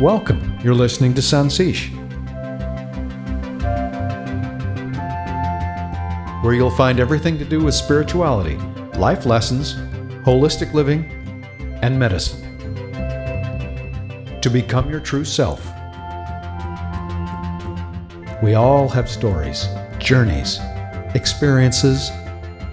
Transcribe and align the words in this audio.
Welcome. 0.00 0.58
You're 0.64 0.74
listening 0.74 1.12
to 1.12 1.20
Sancit, 1.20 1.90
where 6.42 6.54
you'll 6.54 6.70
find 6.70 6.98
everything 6.98 7.36
to 7.36 7.44
do 7.44 7.62
with 7.62 7.74
spirituality, 7.74 8.56
life 8.98 9.26
lessons, 9.26 9.74
holistic 10.24 10.72
living, 10.72 11.04
and 11.82 11.98
medicine. 11.98 12.40
To 14.40 14.48
become 14.48 14.88
your 14.88 15.00
true 15.00 15.26
self. 15.26 15.62
We 18.42 18.54
all 18.54 18.88
have 18.88 19.06
stories, 19.06 19.68
journeys, 19.98 20.60
experiences, 21.14 22.08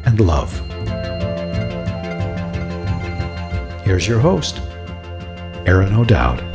and 0.06 0.22
love. 0.22 0.58
Here's 3.84 4.08
your 4.08 4.20
host, 4.20 4.62
Aaron 5.66 5.94
O'Dowd. 5.94 6.47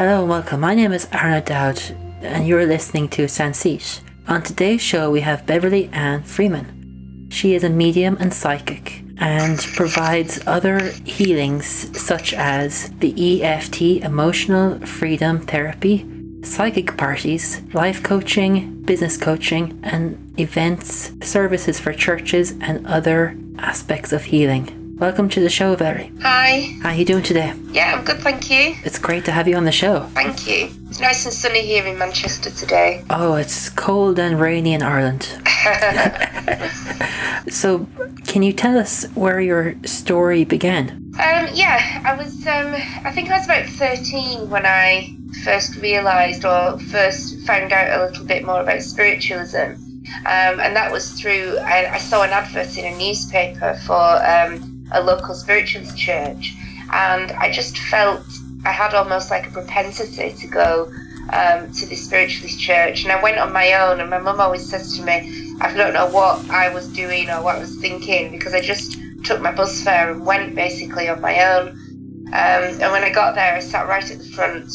Hello 0.00 0.20
and 0.20 0.30
welcome. 0.30 0.60
My 0.60 0.74
name 0.74 0.92
is 0.92 1.06
Arna 1.12 1.36
O'Dowd, 1.36 1.78
and 2.22 2.48
you're 2.48 2.64
listening 2.64 3.06
to 3.10 3.26
Sancit. 3.26 4.00
On 4.28 4.42
today's 4.42 4.80
show, 4.80 5.10
we 5.10 5.20
have 5.20 5.44
Beverly 5.44 5.90
Anne 5.92 6.22
Freeman. 6.22 7.28
She 7.30 7.54
is 7.54 7.64
a 7.64 7.68
medium 7.68 8.16
and 8.18 8.32
psychic 8.32 9.02
and 9.18 9.58
provides 9.76 10.40
other 10.46 10.78
healings 11.04 11.66
such 12.00 12.32
as 12.32 12.88
the 13.00 13.42
EFT, 13.42 14.02
Emotional 14.02 14.78
Freedom 14.86 15.38
Therapy, 15.38 16.08
psychic 16.44 16.96
parties, 16.96 17.60
life 17.74 18.02
coaching, 18.02 18.80
business 18.80 19.18
coaching, 19.18 19.78
and 19.82 20.32
events, 20.40 21.12
services 21.20 21.78
for 21.78 21.92
churches, 21.92 22.52
and 22.62 22.86
other 22.86 23.36
aspects 23.58 24.14
of 24.14 24.24
healing. 24.24 24.79
Welcome 25.00 25.30
to 25.30 25.40
the 25.40 25.48
show, 25.48 25.76
Beverly. 25.76 26.12
Hi. 26.20 26.76
How 26.82 26.90
are 26.90 26.94
you 26.94 27.06
doing 27.06 27.22
today? 27.22 27.54
Yeah, 27.70 27.96
I'm 27.96 28.04
good, 28.04 28.18
thank 28.18 28.50
you. 28.50 28.76
It's 28.84 28.98
great 28.98 29.24
to 29.24 29.32
have 29.32 29.48
you 29.48 29.56
on 29.56 29.64
the 29.64 29.72
show. 29.72 30.00
Thank 30.12 30.46
you. 30.46 30.68
It's 30.90 31.00
nice 31.00 31.24
and 31.24 31.32
sunny 31.32 31.62
here 31.62 31.86
in 31.86 31.96
Manchester 31.96 32.50
today. 32.50 33.02
Oh, 33.08 33.36
it's 33.36 33.70
cold 33.70 34.18
and 34.18 34.38
rainy 34.38 34.74
in 34.74 34.82
Ireland. 34.82 35.22
so, 37.48 37.88
can 38.26 38.42
you 38.42 38.52
tell 38.52 38.76
us 38.76 39.06
where 39.14 39.40
your 39.40 39.74
story 39.86 40.44
began? 40.44 40.90
Um, 41.14 41.48
yeah, 41.54 42.02
I 42.04 42.14
was. 42.14 42.46
Um, 42.46 42.74
I 43.02 43.10
think 43.10 43.30
I 43.30 43.38
was 43.38 43.46
about 43.46 43.70
13 43.70 44.50
when 44.50 44.66
I 44.66 45.16
first 45.44 45.76
realised 45.76 46.44
or 46.44 46.78
first 46.78 47.40
found 47.46 47.72
out 47.72 47.98
a 47.98 48.04
little 48.04 48.26
bit 48.26 48.44
more 48.44 48.60
about 48.60 48.82
spiritualism, 48.82 49.80
um, 50.26 50.60
and 50.60 50.76
that 50.76 50.92
was 50.92 51.18
through. 51.18 51.56
I, 51.56 51.94
I, 51.94 51.98
saw 51.98 52.22
an 52.22 52.30
advert 52.30 52.76
in 52.76 52.84
a 52.84 52.98
newspaper 52.98 53.80
for 53.86 53.96
um, 53.96 54.69
a 54.92 55.02
local 55.02 55.34
spiritualist 55.34 55.96
church, 55.96 56.54
and 56.92 57.32
I 57.32 57.50
just 57.50 57.78
felt 57.78 58.22
I 58.64 58.72
had 58.72 58.94
almost 58.94 59.30
like 59.30 59.46
a 59.46 59.50
propensity 59.50 60.34
to 60.36 60.46
go 60.46 60.92
um, 61.32 61.72
to 61.72 61.86
this 61.86 62.04
spiritualist 62.04 62.60
church. 62.60 63.04
And 63.04 63.12
I 63.12 63.22
went 63.22 63.38
on 63.38 63.52
my 63.52 63.72
own, 63.74 64.00
and 64.00 64.10
my 64.10 64.18
mum 64.18 64.40
always 64.40 64.68
says 64.68 64.96
to 64.98 65.04
me, 65.04 65.56
I 65.60 65.72
don't 65.74 65.94
know 65.94 66.08
what 66.10 66.48
I 66.50 66.72
was 66.72 66.88
doing 66.88 67.30
or 67.30 67.42
what 67.42 67.56
I 67.56 67.58
was 67.60 67.76
thinking 67.76 68.30
because 68.30 68.54
I 68.54 68.60
just 68.60 68.98
took 69.24 69.40
my 69.40 69.52
bus 69.52 69.82
fare 69.82 70.10
and 70.10 70.24
went 70.24 70.54
basically 70.54 71.08
on 71.08 71.20
my 71.20 71.42
own. 71.44 71.68
Um, 72.28 72.80
and 72.80 72.92
when 72.92 73.02
I 73.02 73.10
got 73.10 73.34
there, 73.34 73.54
I 73.54 73.60
sat 73.60 73.88
right 73.88 74.08
at 74.08 74.18
the 74.18 74.24
front. 74.24 74.70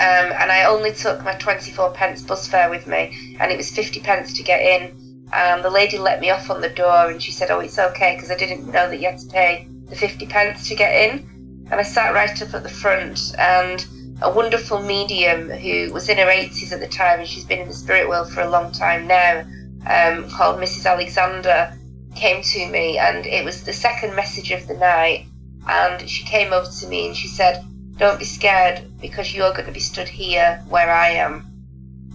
Um, 0.00 0.32
and 0.40 0.52
I 0.52 0.64
only 0.64 0.92
took 0.92 1.24
my 1.24 1.34
24 1.34 1.92
pence 1.92 2.22
bus 2.22 2.46
fare 2.46 2.70
with 2.70 2.86
me, 2.86 3.36
and 3.40 3.50
it 3.50 3.56
was 3.56 3.70
50 3.70 4.00
pence 4.00 4.32
to 4.34 4.42
get 4.42 4.60
in. 4.60 5.07
And 5.32 5.64
the 5.64 5.70
lady 5.70 5.98
let 5.98 6.20
me 6.20 6.30
off 6.30 6.50
on 6.50 6.60
the 6.60 6.68
door, 6.68 7.10
and 7.10 7.22
she 7.22 7.32
said, 7.32 7.50
"Oh, 7.50 7.60
it's 7.60 7.78
okay," 7.78 8.14
because 8.14 8.30
I 8.30 8.36
didn't 8.36 8.66
know 8.66 8.88
that 8.88 8.98
you 8.98 9.06
had 9.06 9.18
to 9.18 9.26
pay 9.26 9.68
the 9.88 9.96
50 9.96 10.26
pence 10.26 10.68
to 10.68 10.74
get 10.74 10.92
in. 10.94 11.66
And 11.70 11.80
I 11.80 11.82
sat 11.82 12.14
right 12.14 12.42
up 12.42 12.54
at 12.54 12.62
the 12.62 12.68
front, 12.68 13.34
and 13.38 13.84
a 14.20 14.30
wonderful 14.30 14.82
medium 14.82 15.50
who 15.50 15.92
was 15.92 16.08
in 16.08 16.18
her 16.18 16.26
80s 16.26 16.72
at 16.72 16.80
the 16.80 16.88
time, 16.88 17.20
and 17.20 17.28
she's 17.28 17.44
been 17.44 17.60
in 17.60 17.68
the 17.68 17.74
spirit 17.74 18.08
world 18.08 18.32
for 18.32 18.40
a 18.40 18.50
long 18.50 18.72
time 18.72 19.06
now, 19.06 19.44
um, 19.86 20.28
called 20.30 20.60
Mrs. 20.60 20.86
Alexander, 20.86 21.72
came 22.16 22.42
to 22.42 22.66
me, 22.68 22.98
and 22.98 23.26
it 23.26 23.44
was 23.44 23.64
the 23.64 23.72
second 23.72 24.14
message 24.16 24.50
of 24.50 24.66
the 24.66 24.74
night. 24.74 25.26
And 25.68 26.08
she 26.08 26.24
came 26.24 26.52
over 26.52 26.70
to 26.70 26.86
me 26.88 27.06
and 27.06 27.16
she 27.16 27.28
said, 27.28 27.64
Don't 27.96 28.18
be 28.18 28.24
scared 28.24 28.82
because 29.00 29.34
you're 29.34 29.52
going 29.52 29.66
to 29.66 29.72
be 29.72 29.80
stood 29.80 30.08
here 30.08 30.62
where 30.68 30.90
I 30.90 31.10
am. 31.10 31.47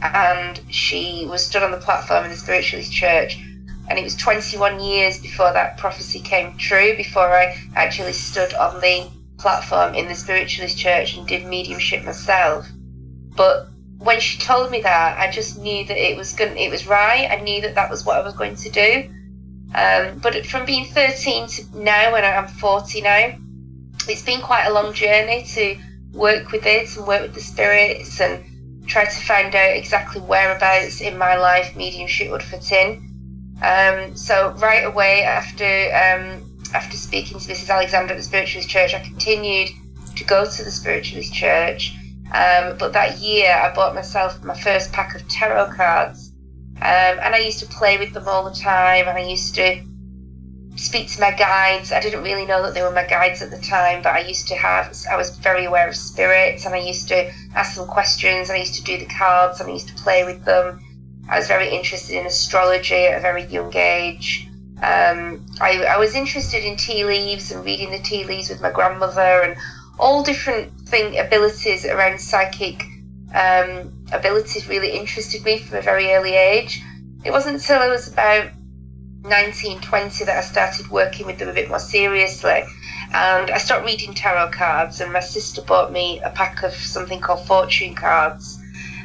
And 0.04 0.60
she 0.70 1.26
was 1.30 1.46
stood 1.46 1.64
on 1.64 1.72
the 1.72 1.78
platform 1.78 2.26
in 2.26 2.32
the 2.32 2.38
Spiritualist 2.38 2.92
Church. 2.92 3.40
And 3.90 3.98
it 3.98 4.04
was 4.04 4.16
21 4.16 4.80
years 4.80 5.20
before 5.20 5.52
that 5.54 5.78
prophecy 5.78 6.20
came 6.20 6.58
true, 6.58 6.96
before 6.96 7.34
I 7.34 7.58
actually 7.76 8.14
stood 8.14 8.54
on 8.54 8.80
the 8.82 9.10
platform 9.38 9.96
in 9.96 10.08
the 10.08 10.16
Spiritualist 10.16 10.78
Church 10.78 11.18
and 11.18 11.28
did 11.28 11.46
mediumship 11.46 12.04
myself. 12.04 12.68
But 13.36 13.68
when 13.98 14.20
she 14.20 14.40
told 14.40 14.72
me 14.72 14.82
that, 14.82 15.18
I 15.18 15.32
just 15.32 15.58
knew 15.58 15.86
that 15.86 15.98
it 15.98 16.18
was 16.18 16.34
going, 16.34 16.58
it 16.58 16.70
was 16.70 16.88
right. 16.88 17.30
I 17.30 17.42
knew 17.42 17.62
that 17.62 17.76
that 17.76 17.90
was 17.90 18.06
what 18.06 18.18
I 18.18 18.24
was 18.24 18.36
going 18.36 18.56
to 18.56 18.70
do. 18.70 19.10
Um, 19.76 20.20
but 20.20 20.46
from 20.46 20.66
being 20.66 20.86
13 20.86 21.48
to 21.48 21.78
now, 21.78 22.12
when 22.12 22.24
I'm 22.24 22.48
40 22.48 23.02
now, 23.02 23.36
it's 24.08 24.22
been 24.22 24.42
quite 24.42 24.66
a 24.66 24.74
long 24.74 24.94
journey 24.94 25.44
to 25.44 25.78
work 26.12 26.52
with 26.52 26.66
it 26.66 26.96
and 26.96 27.08
work 27.08 27.22
with 27.22 27.34
the 27.34 27.42
spirits 27.42 28.20
and 28.22 28.44
try 28.94 29.06
to 29.06 29.26
find 29.26 29.56
out 29.56 29.76
exactly 29.76 30.22
whereabouts 30.22 31.02
in 31.02 31.18
my 31.18 31.36
life 31.36 31.76
mediumship 31.76 32.30
would 32.30 32.44
fit 32.44 32.72
in. 32.72 33.10
Um, 33.64 34.16
so 34.16 34.54
right 34.60 34.86
away 34.86 35.24
after 35.24 35.66
um, 35.66 36.26
after 36.76 36.96
speaking 36.96 37.40
to 37.40 37.52
Mrs. 37.52 37.70
Alexander 37.72 38.14
at 38.14 38.18
the 38.18 38.24
Spiritualist 38.24 38.70
Church, 38.70 38.94
I 38.94 39.00
continued 39.00 39.70
to 40.16 40.24
go 40.24 40.46
to 40.46 40.64
the 40.64 40.70
Spiritualist 40.70 41.34
Church. 41.34 41.96
Um, 42.34 42.78
but 42.78 42.94
that 42.94 43.18
year, 43.18 43.52
I 43.52 43.74
bought 43.74 43.96
myself 43.96 44.44
my 44.44 44.60
first 44.60 44.92
pack 44.92 45.16
of 45.16 45.28
tarot 45.28 45.74
cards, 45.76 46.32
um, 46.78 47.20
and 47.24 47.36
I 47.36 47.40
used 47.40 47.60
to 47.60 47.66
play 47.66 47.98
with 47.98 48.14
them 48.14 48.28
all 48.28 48.44
the 48.44 48.56
time. 48.56 49.08
And 49.08 49.18
I 49.18 49.24
used 49.24 49.56
to 49.56 49.84
speak 50.76 51.10
to 51.10 51.22
my 51.22 51.32
guides. 51.32 51.92
I 51.92 52.00
didn't 52.00 52.24
really 52.24 52.46
know 52.46 52.64
that 52.64 52.74
they 52.74 52.82
were 52.82 52.92
my 52.92 53.06
guides 53.06 53.42
at 53.42 53.52
the 53.52 53.60
time, 53.60 54.02
but 54.02 54.14
I 54.14 54.20
used 54.20 54.48
to 54.50 54.56
have. 54.56 54.96
I 55.10 55.16
was 55.16 55.38
very 55.38 55.66
aware 55.66 55.88
of 55.88 55.96
spirits, 55.96 56.66
and 56.66 56.74
I 56.74 56.80
used 56.80 57.08
to 57.10 57.32
ask 57.56 57.76
them 57.76 57.88
questions. 57.88 58.50
And 58.50 58.58
I 58.58 58.60
used 58.60 58.76
to 58.76 58.84
do 58.84 58.98
the 58.98 59.06
cards, 59.06 59.60
and 59.60 59.70
I 59.70 59.74
used 59.74 59.90
to 59.90 60.04
play 60.04 60.24
with 60.24 60.44
them. 60.46 60.80
I 61.30 61.38
was 61.38 61.48
very 61.48 61.70
interested 61.70 62.18
in 62.18 62.26
astrology 62.26 63.06
at 63.06 63.18
a 63.18 63.22
very 63.22 63.46
young 63.46 63.74
age. 63.76 64.48
Um, 64.82 65.46
I, 65.62 65.84
I 65.86 65.98
was 65.98 66.16
interested 66.16 66.66
in 66.66 66.76
tea 66.76 67.06
leaves 67.06 67.52
and 67.52 67.64
reading 67.64 67.92
the 67.92 68.00
tea 68.00 68.26
leaves 68.26 68.50
with 68.50 68.60
my 68.60 68.72
grandmother 68.72 69.42
and 69.44 69.56
all 69.98 70.24
different 70.24 70.74
thing 70.82 71.18
abilities 71.18 71.86
around 71.86 72.20
psychic 72.20 72.84
um, 73.34 73.94
abilities 74.12 74.68
really 74.68 74.92
interested 74.92 75.44
me 75.46 75.60
from 75.60 75.78
a 75.78 75.82
very 75.82 76.12
early 76.12 76.36
age. 76.36 76.82
It 77.24 77.32
wasn't 77.32 77.56
until 77.56 77.80
I 77.80 77.88
was 77.88 78.12
about 78.12 78.50
19, 79.24 79.80
20 79.80 80.26
that 80.26 80.38
I 80.38 80.42
started 80.42 80.90
working 80.90 81.26
with 81.26 81.40
them 81.40 81.48
a 81.48 81.54
bit 81.54 81.70
more 81.70 81.80
seriously. 81.80 82.64
And 83.14 83.52
I 83.52 83.58
started 83.58 83.86
reading 83.86 84.14
tarot 84.14 84.52
cards, 84.52 85.00
and 85.00 85.14
my 85.14 85.22
sister 85.22 85.62
bought 85.62 85.92
me 85.92 86.20
a 86.22 86.30
pack 86.30 86.64
of 86.64 86.74
something 86.74 87.22
called 87.22 87.46
fortune 87.48 87.96
cards, 87.96 88.60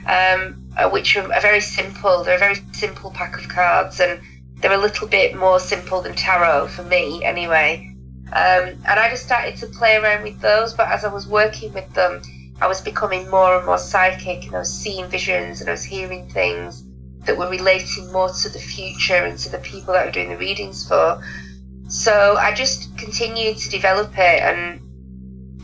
um, 0.07 0.71
uh, 0.77 0.89
which 0.91 1.17
are, 1.17 1.33
are 1.33 1.41
very 1.41 1.61
simple. 1.61 2.25
They're 2.25 2.37
a 2.37 2.39
very 2.39 2.57
simple 2.73 3.11
pack 3.11 3.39
of 3.39 3.49
cards, 3.49 4.01
and 4.01 4.21
they're 4.57 4.73
a 4.73 4.79
little 4.79 5.07
bit 5.07 5.37
more 5.37 5.61
simple 5.61 6.03
than 6.03 6.15
tarot 6.15 6.69
for 6.69 6.83
me, 6.83 7.25
anyway. 7.25 7.95
Um, 8.29 8.75
and 8.87 8.87
I 8.87 9.09
just 9.11 9.25
started 9.25 9.57
to 9.59 9.67
play 9.67 9.97
around 9.97 10.25
with 10.25 10.41
those, 10.41 10.75
but 10.75 10.89
as 10.89 11.05
I 11.05 11.13
was 11.13 11.29
working 11.29 11.73
with 11.73 11.93
them, 11.95 12.23
I 12.61 12.67
was 12.67 12.81
becoming 12.81 13.31
more 13.31 13.57
and 13.57 13.67
more 13.67 13.79
psychic, 13.79 14.47
and 14.47 14.57
I 14.57 14.59
was 14.61 14.73
seeing 14.73 15.09
visions 15.09 15.61
and 15.61 15.71
I 15.71 15.73
was 15.73 15.85
hearing 15.85 16.29
things 16.29 16.83
that 17.29 17.37
were 17.37 17.49
relating 17.49 18.11
more 18.11 18.31
to 18.31 18.49
the 18.49 18.59
future 18.59 19.15
and 19.15 19.39
to 19.39 19.51
the 19.51 19.59
people 19.59 19.93
that 19.93 20.03
I 20.03 20.07
was 20.07 20.15
doing 20.15 20.31
the 20.31 20.39
readings 20.39 20.89
for. 20.89 21.23
So 21.89 22.37
I 22.39 22.53
just 22.53 22.97
continued 22.99 23.59
to 23.59 23.71
develop 23.71 24.13
it, 24.17 24.43
and 24.43 24.81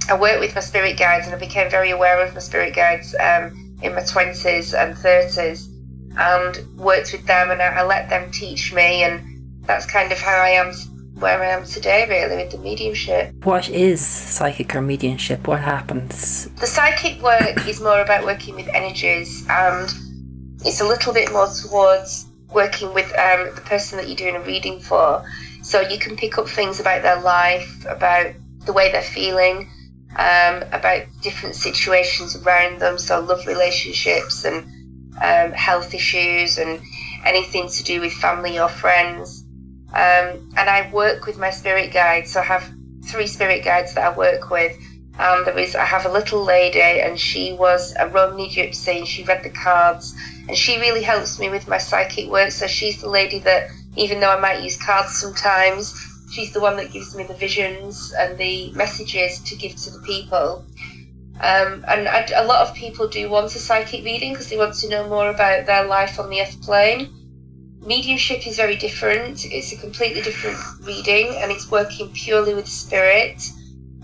I 0.08 0.20
worked 0.20 0.40
with 0.40 0.54
my 0.54 0.60
spirit 0.60 0.98
guides, 0.98 1.26
and 1.26 1.34
I 1.34 1.38
became 1.38 1.70
very 1.70 1.90
aware 1.90 2.24
of 2.24 2.34
my 2.34 2.40
spirit 2.40 2.76
guides 2.76 3.14
um, 3.18 3.76
in 3.82 3.94
my 3.94 4.02
twenties 4.02 4.74
and 4.74 4.96
thirties, 4.96 5.68
and 6.16 6.78
worked 6.78 7.12
with 7.12 7.26
them, 7.26 7.50
and 7.50 7.60
I, 7.60 7.66
I 7.66 7.82
let 7.82 8.10
them 8.10 8.30
teach 8.30 8.72
me, 8.72 9.02
and 9.02 9.64
that's 9.66 9.86
kind 9.86 10.12
of 10.12 10.18
how 10.18 10.36
I 10.36 10.50
am 10.50 10.72
where 11.18 11.42
I 11.42 11.50
am 11.50 11.64
today, 11.64 12.06
really, 12.08 12.42
with 12.42 12.50
the 12.50 12.58
mediumship. 12.58 13.32
What 13.44 13.70
is 13.70 14.04
psychic 14.04 14.74
or 14.74 14.82
mediumship? 14.82 15.46
What 15.46 15.60
happens? 15.60 16.46
The 16.60 16.66
psychic 16.66 17.22
work 17.22 17.66
is 17.68 17.80
more 17.80 18.00
about 18.00 18.24
working 18.24 18.54
with 18.56 18.68
energies, 18.68 19.46
and 19.48 19.88
it's 20.64 20.80
a 20.80 20.86
little 20.86 21.12
bit 21.12 21.32
more 21.32 21.46
towards 21.46 22.26
working 22.52 22.94
with 22.94 23.06
um, 23.18 23.54
the 23.54 23.62
person 23.64 23.98
that 23.98 24.08
you're 24.08 24.16
doing 24.16 24.36
a 24.36 24.40
reading 24.40 24.80
for. 24.80 25.24
So 25.62 25.80
you 25.80 25.98
can 25.98 26.16
pick 26.16 26.38
up 26.38 26.48
things 26.48 26.80
about 26.80 27.02
their 27.02 27.20
life, 27.20 27.84
about 27.88 28.34
the 28.64 28.72
way 28.72 28.92
they're 28.92 29.02
feeling, 29.02 29.68
um, 30.16 30.62
about 30.72 31.02
different 31.22 31.56
situations 31.56 32.36
around 32.36 32.80
them, 32.80 32.98
so 32.98 33.20
love 33.20 33.46
relationships 33.46 34.44
and 34.44 34.64
um, 35.20 35.52
health 35.52 35.94
issues 35.94 36.58
and 36.58 36.80
anything 37.24 37.68
to 37.68 37.82
do 37.82 38.00
with 38.00 38.12
family 38.12 38.58
or 38.58 38.68
friends. 38.68 39.44
Um, 39.88 40.52
and 40.56 40.68
I 40.70 40.90
work 40.92 41.26
with 41.26 41.38
my 41.38 41.50
spirit 41.50 41.92
guides, 41.92 42.32
so 42.32 42.40
I 42.40 42.44
have 42.44 42.70
three 43.06 43.26
spirit 43.26 43.64
guides 43.64 43.94
that 43.94 44.12
I 44.12 44.16
work 44.16 44.50
with. 44.50 44.76
And 45.18 45.46
there 45.46 45.56
is, 45.58 45.76
I 45.76 45.84
have 45.84 46.06
a 46.06 46.12
little 46.12 46.42
lady, 46.42 46.80
and 46.80 47.18
she 47.18 47.52
was 47.52 47.94
a 47.98 48.08
Romany 48.08 48.48
gypsy, 48.48 48.98
and 48.98 49.06
she 49.06 49.22
read 49.24 49.44
the 49.44 49.50
cards, 49.50 50.14
and 50.48 50.56
she 50.56 50.78
really 50.78 51.02
helps 51.02 51.38
me 51.38 51.48
with 51.48 51.68
my 51.68 51.78
psychic 51.78 52.30
work. 52.30 52.50
So 52.50 52.66
she's 52.66 53.00
the 53.00 53.08
lady 53.08 53.38
that, 53.40 53.70
even 53.96 54.20
though 54.20 54.30
I 54.30 54.40
might 54.40 54.62
use 54.62 54.76
cards 54.76 55.16
sometimes, 55.16 55.94
she's 56.32 56.52
the 56.52 56.60
one 56.60 56.76
that 56.76 56.92
gives 56.92 57.14
me 57.14 57.24
the 57.24 57.34
visions 57.34 58.12
and 58.18 58.36
the 58.36 58.72
messages 58.72 59.40
to 59.40 59.56
give 59.56 59.76
to 59.76 59.90
the 59.90 60.00
people. 60.00 60.64
Um, 61.40 61.84
and 61.88 62.08
I, 62.08 62.26
a 62.36 62.44
lot 62.44 62.66
of 62.66 62.74
people 62.74 63.08
do 63.08 63.28
want 63.28 63.54
a 63.54 63.58
psychic 63.58 64.04
reading 64.04 64.32
because 64.32 64.48
they 64.48 64.56
want 64.56 64.74
to 64.74 64.88
know 64.88 65.08
more 65.08 65.30
about 65.30 65.66
their 65.66 65.84
life 65.84 66.20
on 66.20 66.30
the 66.30 66.40
earth 66.40 66.60
plane. 66.62 67.10
Mediumship 67.80 68.46
is 68.46 68.56
very 68.56 68.76
different. 68.76 69.44
It's 69.44 69.72
a 69.72 69.76
completely 69.76 70.22
different 70.22 70.58
reading 70.82 71.36
and 71.36 71.50
it's 71.50 71.70
working 71.70 72.10
purely 72.12 72.54
with 72.54 72.68
spirit 72.68 73.42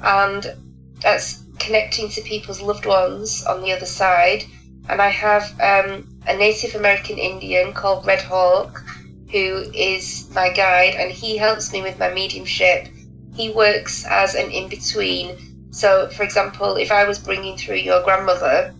and 0.02 0.54
that's 1.00 1.44
connecting 1.58 2.08
to 2.10 2.20
people's 2.22 2.60
loved 2.60 2.86
ones 2.86 3.44
on 3.46 3.62
the 3.62 3.72
other 3.72 3.86
side. 3.86 4.44
And 4.88 5.00
I 5.00 5.08
have 5.08 5.44
um, 5.60 6.09
a 6.26 6.36
Native 6.36 6.74
American 6.74 7.18
Indian 7.18 7.72
called 7.72 8.06
Red 8.06 8.22
Hawk 8.22 8.82
who 9.30 9.64
is 9.74 10.28
my 10.34 10.52
guide 10.52 10.94
and 10.96 11.10
he 11.12 11.36
helps 11.36 11.72
me 11.72 11.82
with 11.82 11.98
my 11.98 12.12
mediumship. 12.12 12.88
He 13.34 13.50
works 13.50 14.04
as 14.04 14.34
an 14.34 14.50
in 14.50 14.68
between 14.68 15.36
so, 15.70 16.08
for 16.08 16.24
example, 16.24 16.76
if 16.76 16.90
I 16.90 17.04
was 17.04 17.18
bringing 17.18 17.56
through 17.56 17.76
your 17.76 18.02
grandmother, 18.02 18.74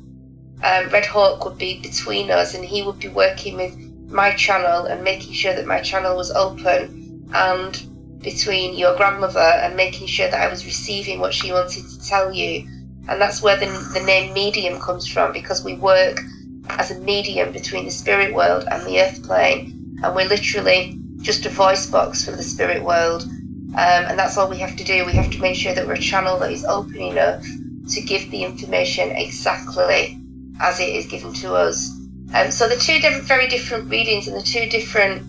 um, 0.62 0.88
Red 0.90 1.06
Hawk 1.06 1.44
would 1.44 1.56
be 1.56 1.80
between 1.80 2.30
us 2.30 2.54
and 2.54 2.64
he 2.64 2.82
would 2.82 2.98
be 2.98 3.08
working 3.08 3.56
with 3.56 3.76
my 4.08 4.32
channel 4.32 4.86
and 4.86 5.04
making 5.04 5.32
sure 5.32 5.54
that 5.54 5.66
my 5.66 5.80
channel 5.80 6.16
was 6.16 6.32
open 6.32 7.30
and 7.32 8.20
between 8.20 8.76
your 8.76 8.96
grandmother 8.96 9.38
and 9.38 9.76
making 9.76 10.08
sure 10.08 10.28
that 10.28 10.40
I 10.40 10.50
was 10.50 10.66
receiving 10.66 11.20
what 11.20 11.32
she 11.32 11.52
wanted 11.52 11.88
to 11.88 12.06
tell 12.06 12.32
you. 12.32 12.66
And 13.08 13.20
that's 13.20 13.40
where 13.40 13.56
the, 13.56 13.66
the 13.94 14.04
name 14.04 14.34
medium 14.34 14.80
comes 14.80 15.06
from 15.06 15.32
because 15.32 15.64
we 15.64 15.74
work 15.74 16.20
as 16.68 16.90
a 16.90 17.00
medium 17.00 17.52
between 17.52 17.84
the 17.84 17.90
spirit 17.90 18.34
world 18.34 18.64
and 18.70 18.86
the 18.86 19.00
earth 19.00 19.22
plane. 19.24 19.98
And 20.02 20.14
we're 20.14 20.28
literally 20.28 20.98
just 21.22 21.46
a 21.46 21.50
voice 21.50 21.86
box 21.90 22.24
for 22.24 22.32
the 22.32 22.42
spirit 22.42 22.82
world. 22.82 23.22
Um, 23.22 23.76
and 23.76 24.18
that's 24.18 24.36
all 24.36 24.48
we 24.48 24.58
have 24.58 24.76
to 24.76 24.84
do. 24.84 25.04
We 25.04 25.12
have 25.12 25.30
to 25.30 25.40
make 25.40 25.56
sure 25.56 25.74
that 25.74 25.86
we're 25.86 25.94
a 25.94 25.98
channel 25.98 26.38
that 26.38 26.50
is 26.50 26.64
open 26.64 26.96
enough 26.96 27.44
to 27.90 28.00
give 28.00 28.30
the 28.30 28.44
information 28.44 29.10
exactly 29.10 30.18
as 30.60 30.80
it 30.80 30.88
is 30.88 31.06
given 31.06 31.32
to 31.34 31.54
us. 31.54 31.90
Um, 32.34 32.50
so 32.50 32.68
the 32.68 32.76
two 32.76 33.00
different, 33.00 33.24
very 33.24 33.48
different 33.48 33.90
readings 33.90 34.28
and 34.28 34.36
the 34.36 34.42
two 34.42 34.66
different 34.66 35.22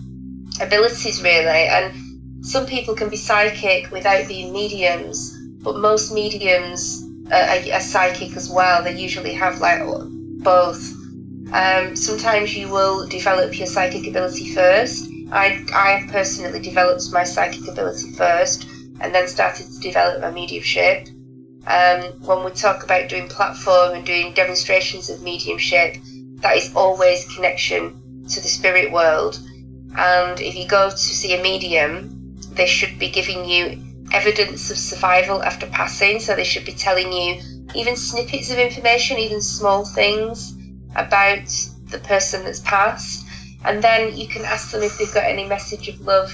abilities, 0.60 1.22
really. 1.22 1.46
And 1.46 2.44
some 2.44 2.66
people 2.66 2.94
can 2.94 3.08
be 3.08 3.16
psychic 3.16 3.90
without 3.90 4.28
being 4.28 4.52
mediums, 4.52 5.36
but 5.62 5.76
most 5.76 6.12
mediums 6.12 7.04
are, 7.32 7.58
are 7.72 7.80
psychic 7.80 8.36
as 8.36 8.50
well. 8.50 8.82
They 8.82 8.98
usually 9.00 9.34
have 9.34 9.60
like 9.60 9.80
both. 10.42 11.01
Um, 11.52 11.96
sometimes 11.96 12.54
you 12.56 12.68
will 12.68 13.06
develop 13.08 13.58
your 13.58 13.66
psychic 13.66 14.06
ability 14.06 14.54
first, 14.54 15.08
I, 15.32 15.64
I 15.72 16.06
personally 16.10 16.60
developed 16.60 17.10
my 17.10 17.24
psychic 17.24 17.66
ability 17.66 18.12
first 18.12 18.68
and 19.00 19.14
then 19.14 19.26
started 19.26 19.72
to 19.72 19.80
develop 19.80 20.20
my 20.20 20.30
mediumship. 20.30 21.08
Um, 21.66 22.02
when 22.20 22.44
we 22.44 22.50
talk 22.50 22.84
about 22.84 23.08
doing 23.08 23.28
platform 23.28 23.94
and 23.94 24.04
doing 24.04 24.34
demonstrations 24.34 25.08
of 25.08 25.22
mediumship, 25.22 25.96
that 26.42 26.56
is 26.56 26.74
always 26.76 27.24
connection 27.34 28.24
to 28.28 28.40
the 28.40 28.48
spirit 28.48 28.92
world. 28.92 29.38
And 29.96 30.38
if 30.38 30.54
you 30.54 30.68
go 30.68 30.90
to 30.90 30.96
see 30.96 31.34
a 31.34 31.42
medium, 31.42 32.36
they 32.52 32.66
should 32.66 32.98
be 32.98 33.08
giving 33.08 33.46
you 33.46 33.82
evidence 34.12 34.70
of 34.70 34.76
survival 34.76 35.42
after 35.42 35.66
passing. 35.66 36.20
So 36.20 36.36
they 36.36 36.44
should 36.44 36.66
be 36.66 36.72
telling 36.72 37.10
you 37.10 37.40
even 37.74 37.96
snippets 37.96 38.50
of 38.50 38.58
information, 38.58 39.16
even 39.16 39.40
small 39.40 39.86
things 39.86 40.54
about 40.94 41.48
the 41.86 41.98
person 41.98 42.44
that's 42.44 42.60
passed 42.60 43.26
and 43.64 43.82
then 43.82 44.16
you 44.16 44.26
can 44.26 44.44
ask 44.44 44.70
them 44.70 44.82
if 44.82 44.98
they've 44.98 45.14
got 45.14 45.24
any 45.24 45.46
message 45.46 45.88
of 45.88 46.00
love 46.00 46.32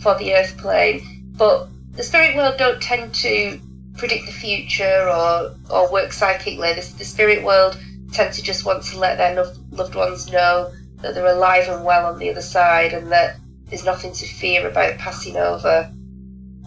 for 0.00 0.16
the 0.18 0.34
earth 0.34 0.56
plane. 0.58 1.02
But 1.36 1.68
the 1.92 2.02
spirit 2.02 2.36
world 2.36 2.56
don't 2.58 2.82
tend 2.82 3.14
to 3.16 3.60
predict 3.96 4.26
the 4.26 4.32
future 4.32 5.08
or, 5.08 5.54
or 5.70 5.92
work 5.92 6.12
psychically. 6.12 6.72
The, 6.72 6.94
the 6.98 7.04
spirit 7.04 7.44
world 7.44 7.78
tend 8.12 8.34
to 8.34 8.42
just 8.42 8.64
want 8.64 8.82
to 8.84 8.98
let 8.98 9.18
their 9.18 9.44
loved 9.70 9.94
ones 9.94 10.30
know 10.30 10.72
that 10.96 11.14
they're 11.14 11.26
alive 11.26 11.68
and 11.68 11.84
well 11.84 12.06
on 12.06 12.18
the 12.18 12.30
other 12.30 12.42
side 12.42 12.92
and 12.92 13.12
that 13.12 13.36
there's 13.66 13.84
nothing 13.84 14.12
to 14.12 14.26
fear 14.26 14.68
about 14.68 14.98
passing 14.98 15.36
over 15.36 15.90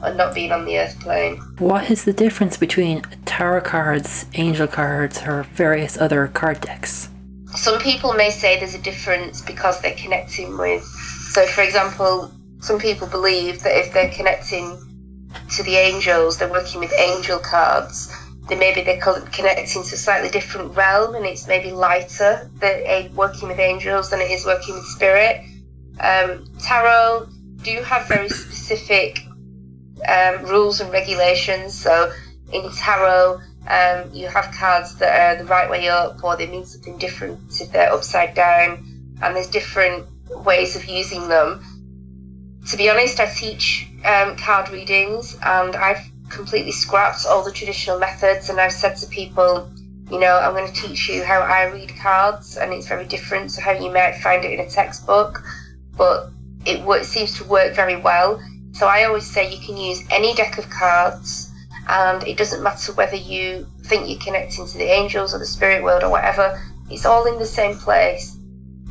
and 0.03 0.17
not 0.17 0.33
being 0.33 0.51
on 0.51 0.65
the 0.65 0.77
earth 0.77 0.99
plane. 0.99 1.37
What 1.57 1.89
is 1.89 2.05
the 2.05 2.13
difference 2.13 2.55
between 2.55 3.01
tarot 3.25 3.61
cards, 3.61 4.25
angel 4.35 4.67
cards, 4.67 5.21
or 5.25 5.43
various 5.53 5.97
other 5.97 6.27
card 6.27 6.61
decks? 6.61 7.09
Some 7.55 7.79
people 7.79 8.13
may 8.13 8.29
say 8.29 8.59
there's 8.59 8.75
a 8.75 8.81
difference 8.81 9.41
because 9.41 9.81
they're 9.81 9.95
connecting 9.95 10.57
with. 10.57 10.83
So, 11.31 11.45
for 11.45 11.61
example, 11.61 12.31
some 12.59 12.79
people 12.79 13.07
believe 13.07 13.63
that 13.63 13.77
if 13.77 13.93
they're 13.93 14.11
connecting 14.11 14.77
to 15.55 15.63
the 15.63 15.75
angels, 15.75 16.37
they're 16.37 16.51
working 16.51 16.79
with 16.79 16.91
angel 16.97 17.39
cards. 17.39 18.13
Then 18.49 18.59
maybe 18.59 18.81
they're 18.81 19.01
connecting 19.01 19.83
to 19.83 19.95
a 19.95 19.97
slightly 19.97 20.29
different 20.29 20.75
realm, 20.75 21.15
and 21.15 21.25
it's 21.25 21.47
maybe 21.47 21.71
lighter 21.71 22.49
that 22.59 23.11
working 23.13 23.49
with 23.49 23.59
angels 23.59 24.09
than 24.09 24.21
it 24.21 24.31
is 24.31 24.45
working 24.45 24.75
with 24.75 24.85
spirit. 24.85 25.41
Um, 25.99 26.45
tarot 26.59 27.27
do 27.61 27.81
have 27.81 28.07
very 28.07 28.29
specific 28.29 29.19
um, 30.07 30.45
rules 30.45 30.79
and 30.79 30.91
regulations. 30.91 31.73
So 31.73 32.11
in 32.53 32.71
tarot, 32.71 33.41
um, 33.69 34.09
you 34.13 34.27
have 34.27 34.53
cards 34.53 34.95
that 34.95 35.37
are 35.37 35.43
the 35.43 35.49
right 35.49 35.69
way 35.69 35.89
up 35.89 36.23
or 36.23 36.37
they 36.37 36.47
mean 36.47 36.65
something 36.65 36.97
different 36.97 37.39
if 37.61 37.71
they're 37.71 37.91
upside 37.91 38.33
down, 38.33 39.17
and 39.21 39.35
there's 39.35 39.47
different 39.47 40.05
ways 40.29 40.75
of 40.75 40.85
using 40.85 41.27
them. 41.27 41.63
To 42.69 42.77
be 42.77 42.89
honest, 42.89 43.19
I 43.19 43.27
teach 43.27 43.87
um, 44.05 44.37
card 44.37 44.69
readings 44.69 45.37
and 45.41 45.75
I've 45.75 46.01
completely 46.29 46.71
scrapped 46.71 47.25
all 47.25 47.43
the 47.43 47.51
traditional 47.51 47.99
methods 47.99 48.49
and 48.49 48.59
I've 48.59 48.73
said 48.73 48.95
to 48.97 49.07
people, 49.07 49.69
you 50.11 50.19
know, 50.19 50.37
I'm 50.37 50.53
going 50.53 50.71
to 50.71 50.81
teach 50.81 51.09
you 51.09 51.23
how 51.23 51.39
I 51.39 51.65
read 51.65 51.95
cards 51.97 52.57
and 52.57 52.73
it's 52.73 52.87
very 52.87 53.05
different 53.05 53.51
to 53.51 53.61
how 53.61 53.71
you 53.71 53.91
might 53.91 54.15
find 54.15 54.43
it 54.45 54.51
in 54.51 54.65
a 54.65 54.69
textbook, 54.69 55.43
but 55.97 56.29
it 56.65 57.05
seems 57.05 57.37
to 57.37 57.43
work 57.45 57.75
very 57.75 57.95
well. 57.95 58.41
So 58.73 58.87
I 58.87 59.05
always 59.05 59.25
say 59.25 59.53
you 59.53 59.65
can 59.65 59.77
use 59.77 60.03
any 60.11 60.33
deck 60.35 60.57
of 60.57 60.69
cards 60.69 61.46
and 61.89 62.27
it 62.27 62.37
doesn't 62.37 62.63
matter 62.63 62.91
whether 62.93 63.15
you 63.15 63.67
think 63.83 64.09
you're 64.09 64.19
connecting 64.19 64.67
to 64.67 64.77
the 64.77 64.91
angels 64.91 65.33
or 65.33 65.39
the 65.39 65.45
spirit 65.45 65.83
world 65.83 66.03
or 66.03 66.09
whatever, 66.09 66.61
it's 66.89 67.05
all 67.05 67.25
in 67.25 67.39
the 67.39 67.45
same 67.45 67.75
place. 67.77 68.37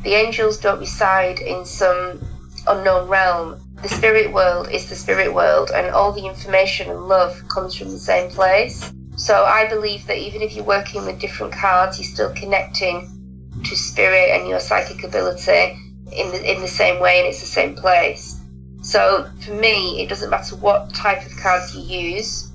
The 0.03 0.13
angels 0.13 0.59
don't 0.59 0.79
reside 0.79 1.39
in 1.39 1.65
some 1.65 2.21
unknown 2.67 3.07
realm. 3.07 3.61
The 3.81 3.89
spirit 3.89 4.31
world 4.33 4.69
is 4.71 4.89
the 4.89 4.95
spirit 4.95 5.33
world, 5.33 5.71
and 5.73 5.87
all 5.91 6.11
the 6.11 6.25
information 6.25 6.89
and 6.89 7.07
love 7.07 7.41
comes 7.49 7.75
from 7.75 7.91
the 7.91 7.99
same 7.99 8.29
place. 8.31 8.91
So 9.15 9.45
I 9.45 9.67
believe 9.67 10.05
that 10.07 10.17
even 10.17 10.41
if 10.41 10.55
you're 10.55 10.65
working 10.65 11.05
with 11.05 11.19
different 11.19 11.53
cards, 11.53 11.99
you're 11.99 12.11
still 12.11 12.33
connecting 12.33 13.51
to 13.63 13.75
spirit 13.75 14.29
and 14.31 14.47
your 14.47 14.59
psychic 14.59 15.03
ability 15.03 15.77
in 16.11 16.31
the 16.31 16.51
in 16.51 16.61
the 16.61 16.67
same 16.67 16.99
way, 16.99 17.19
and 17.19 17.27
it's 17.27 17.39
the 17.39 17.45
same 17.45 17.75
place. 17.75 18.39
So 18.81 19.29
for 19.41 19.53
me, 19.53 20.01
it 20.01 20.09
doesn't 20.09 20.29
matter 20.29 20.55
what 20.55 20.93
type 20.93 21.25
of 21.25 21.35
cards 21.37 21.75
you 21.75 21.81
use 21.81 22.46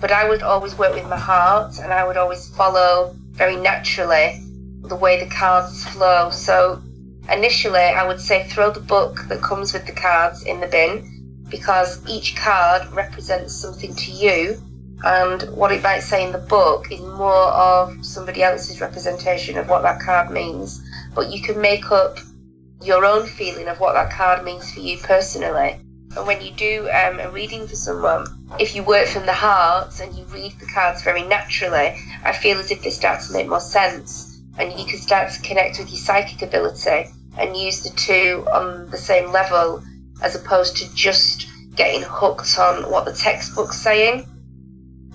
but 0.00 0.12
I 0.12 0.28
would 0.28 0.42
always 0.42 0.76
work 0.76 0.94
with 0.94 1.08
my 1.08 1.18
heart 1.18 1.78
and 1.78 1.92
I 1.92 2.06
would 2.06 2.16
always 2.16 2.48
follow 2.54 3.14
very 3.32 3.56
naturally 3.56 4.40
the 4.82 4.96
way 4.96 5.22
the 5.22 5.30
cards 5.30 5.84
flow. 5.88 6.30
So 6.30 6.82
initially, 7.30 7.80
I 7.80 8.06
would 8.06 8.20
say 8.20 8.46
throw 8.48 8.70
the 8.70 8.80
book 8.80 9.24
that 9.28 9.42
comes 9.42 9.72
with 9.72 9.86
the 9.86 9.92
cards 9.92 10.44
in 10.44 10.60
the 10.60 10.66
bin 10.66 11.44
because 11.48 12.06
each 12.08 12.36
card 12.36 12.86
represents 12.92 13.54
something 13.54 13.94
to 13.94 14.10
you. 14.10 14.62
And 15.04 15.42
what 15.56 15.70
it 15.72 15.82
might 15.82 16.00
say 16.00 16.24
in 16.24 16.32
the 16.32 16.38
book 16.38 16.90
is 16.90 17.00
more 17.00 17.52
of 17.52 18.04
somebody 18.04 18.42
else's 18.42 18.80
representation 18.80 19.56
of 19.56 19.68
what 19.68 19.82
that 19.82 20.00
card 20.00 20.30
means. 20.30 20.82
But 21.14 21.32
you 21.32 21.40
can 21.40 21.60
make 21.60 21.90
up 21.90 22.18
your 22.82 23.04
own 23.04 23.26
feeling 23.26 23.68
of 23.68 23.80
what 23.80 23.94
that 23.94 24.12
card 24.12 24.44
means 24.44 24.72
for 24.72 24.80
you 24.80 24.98
personally. 24.98 25.80
And 26.16 26.26
when 26.26 26.40
you 26.40 26.52
do 26.52 26.88
um, 26.90 27.20
a 27.20 27.30
reading 27.30 27.66
for 27.66 27.76
someone, 27.76 28.26
if 28.58 28.74
you 28.74 28.82
work 28.82 29.08
from 29.08 29.26
the 29.26 29.32
heart 29.32 30.00
and 30.00 30.14
you 30.14 30.24
read 30.24 30.58
the 30.58 30.66
cards 30.66 31.02
very 31.02 31.22
naturally, 31.22 31.96
I 32.24 32.32
feel 32.32 32.58
as 32.58 32.70
if 32.70 32.82
they 32.82 32.90
start 32.90 33.20
to 33.22 33.32
make 33.32 33.48
more 33.48 33.60
sense 33.60 34.40
and 34.58 34.72
you 34.72 34.86
can 34.86 34.98
start 34.98 35.30
to 35.32 35.40
connect 35.42 35.78
with 35.78 35.88
your 35.88 35.98
psychic 35.98 36.42
ability 36.42 37.10
and 37.38 37.56
use 37.56 37.82
the 37.82 37.90
two 37.90 38.46
on 38.52 38.90
the 38.90 38.96
same 38.96 39.30
level 39.30 39.82
as 40.22 40.34
opposed 40.34 40.76
to 40.78 40.94
just 40.94 41.46
getting 41.76 42.02
hooked 42.02 42.58
on 42.58 42.90
what 42.90 43.04
the 43.04 43.12
textbook's 43.12 43.80
saying. 43.80 44.26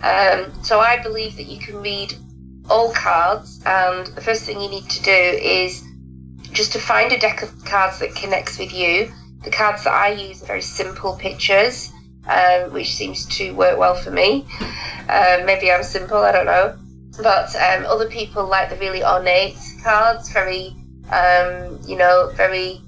Um, 0.01 0.53
so 0.63 0.79
I 0.79 1.01
believe 1.01 1.35
that 1.35 1.47
you 1.47 1.59
can 1.59 1.81
read 1.81 2.13
all 2.69 2.93
cards, 2.93 3.61
and 3.65 4.07
the 4.07 4.21
first 4.21 4.43
thing 4.43 4.61
you 4.61 4.69
need 4.69 4.89
to 4.89 5.03
do 5.03 5.11
is 5.11 5.83
just 6.53 6.71
to 6.73 6.79
find 6.79 7.11
a 7.11 7.19
deck 7.19 7.41
of 7.41 7.65
cards 7.65 7.99
that 7.99 8.15
connects 8.15 8.57
with 8.57 8.73
you 8.73 9.11
the 9.43 9.51
cards 9.51 9.83
that 9.83 9.93
I 9.93 10.09
use 10.09 10.41
are 10.43 10.47
very 10.47 10.61
simple 10.61 11.15
pictures. 11.15 11.91
um, 12.27 12.71
which 12.71 12.93
seems 12.93 13.25
to 13.37 13.51
work 13.53 13.77
well 13.77 13.95
for 13.95 14.11
me. 14.11 14.45
Um, 15.09 15.45
maybe 15.45 15.71
I'm 15.71 15.83
simple, 15.83 16.17
I 16.17 16.31
don't 16.31 16.45
know. 16.45 16.77
But 17.21 17.55
um, 17.55 17.85
other 17.85 18.09
people 18.09 18.45
like 18.47 18.69
the 18.69 18.77
really 18.77 19.03
ornate 19.03 19.57
cards, 19.83 20.31
very, 20.31 20.75
um, 21.11 21.79
you 21.85 21.97
know, 21.97 22.31
very 22.35 22.81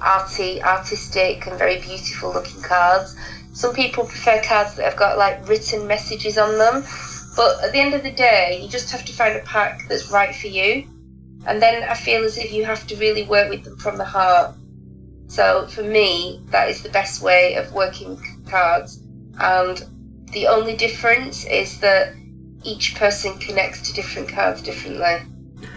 arty, 0.00 0.62
artistic 0.62 1.46
and 1.46 1.58
very 1.58 1.80
beautiful 1.80 2.32
looking 2.32 2.62
cards. 2.62 3.16
Some 3.52 3.74
people 3.74 4.04
prefer 4.04 4.42
cards 4.42 4.74
that 4.76 4.84
have 4.84 4.96
got 4.96 5.18
like 5.18 5.48
written 5.48 5.86
messages 5.86 6.36
on 6.36 6.58
them. 6.58 6.84
But 7.36 7.62
at 7.62 7.72
the 7.72 7.78
end 7.78 7.94
of 7.94 8.02
the 8.02 8.10
day, 8.10 8.60
you 8.62 8.68
just 8.68 8.90
have 8.90 9.04
to 9.04 9.12
find 9.12 9.36
a 9.36 9.42
pack 9.42 9.86
that's 9.88 10.10
right 10.10 10.34
for 10.34 10.48
you. 10.48 10.86
And 11.46 11.62
then 11.62 11.84
I 11.84 11.94
feel 11.94 12.24
as 12.24 12.36
if 12.36 12.52
you 12.52 12.64
have 12.64 12.86
to 12.88 12.96
really 12.96 13.24
work 13.24 13.48
with 13.48 13.64
them 13.64 13.76
from 13.78 13.96
the 13.96 14.04
heart. 14.04 14.54
So 15.30 15.68
for 15.68 15.84
me, 15.84 16.42
that 16.48 16.68
is 16.68 16.82
the 16.82 16.88
best 16.88 17.22
way 17.22 17.54
of 17.54 17.72
working 17.72 18.10
with 18.16 18.50
cards. 18.50 19.00
And 19.38 19.80
the 20.32 20.48
only 20.48 20.76
difference 20.76 21.44
is 21.44 21.78
that 21.78 22.14
each 22.64 22.96
person 22.96 23.38
connects 23.38 23.80
to 23.82 23.94
different 23.94 24.28
cards 24.28 24.60
differently. 24.60 25.22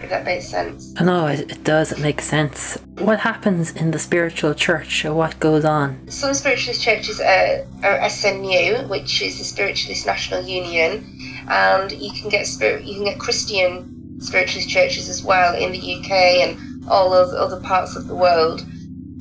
If 0.01 0.09
that 0.09 0.25
makes 0.25 0.47
sense. 0.47 0.95
I 0.97 1.03
know 1.03 1.27
it, 1.27 1.51
it 1.51 1.63
does. 1.63 1.91
It 1.91 1.99
makes 1.99 2.25
sense. 2.25 2.79
What 2.97 3.19
happens 3.19 3.71
in 3.73 3.91
the 3.91 3.99
spiritual 3.99 4.55
church, 4.55 5.05
or 5.05 5.13
what 5.13 5.39
goes 5.39 5.65
on? 5.65 6.09
Some 6.09 6.33
spiritualist 6.33 6.81
churches 6.81 7.21
are, 7.21 7.67
are 7.83 7.99
SNU, 8.09 8.89
which 8.89 9.21
is 9.21 9.37
the 9.37 9.43
Spiritualist 9.43 10.07
National 10.07 10.41
Union, 10.41 11.45
and 11.47 11.91
you 11.91 12.11
can 12.11 12.29
get 12.29 12.47
spirit, 12.47 12.85
you 12.85 12.95
can 12.95 13.05
get 13.05 13.19
Christian 13.19 14.19
spiritualist 14.19 14.69
churches 14.69 15.09
as 15.09 15.23
well 15.23 15.55
in 15.55 15.71
the 15.73 15.95
UK 15.99 16.11
and 16.11 16.89
all 16.89 17.13
of 17.13 17.29
other 17.33 17.61
parts 17.61 17.95
of 17.95 18.07
the 18.07 18.15
world. 18.15 18.65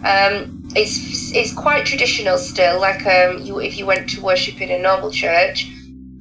Um, 0.05 0.69
it's 0.75 1.33
it's 1.33 1.53
quite 1.53 1.87
traditional 1.87 2.39
still, 2.39 2.81
like 2.81 3.07
um, 3.07 3.43
you 3.43 3.61
if 3.61 3.79
you 3.79 3.87
went 3.87 4.11
to 4.11 4.21
worship 4.21 4.61
in 4.61 4.71
a 4.71 4.79
normal 4.79 5.11
church, 5.11 5.71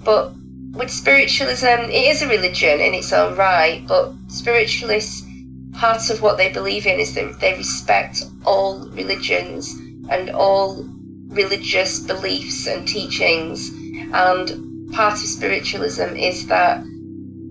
but 0.03 0.33
with 0.73 0.89
spiritualism, 0.89 1.89
it 1.89 2.05
is 2.07 2.21
a 2.21 2.27
religion 2.27 2.79
in 2.79 2.93
its 2.93 3.11
own 3.11 3.35
right, 3.35 3.83
but 3.87 4.13
spiritualists, 4.27 5.25
part 5.73 6.09
of 6.09 6.21
what 6.21 6.37
they 6.37 6.51
believe 6.51 6.85
in 6.85 6.99
is 6.99 7.15
that 7.15 7.39
they 7.39 7.53
respect 7.57 8.23
all 8.45 8.87
religions 8.89 9.73
and 10.09 10.29
all 10.29 10.85
religious 11.27 11.99
beliefs 11.99 12.67
and 12.67 12.87
teachings. 12.87 13.69
And 14.13 14.91
part 14.93 15.13
of 15.13 15.19
spiritualism 15.19 16.15
is 16.15 16.47
that 16.47 16.83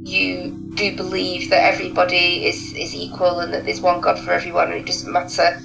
you 0.05 0.73
do 0.75 0.97
believe 0.97 1.51
that 1.51 1.75
everybody 1.75 2.47
is, 2.47 2.73
is 2.73 2.95
equal 2.95 3.41
and 3.41 3.53
that 3.53 3.65
there's 3.65 3.81
one 3.81 4.01
God 4.01 4.19
for 4.19 4.33
everyone, 4.33 4.73
and 4.73 4.81
it 4.81 4.87
doesn't 4.87 5.13
matter 5.13 5.61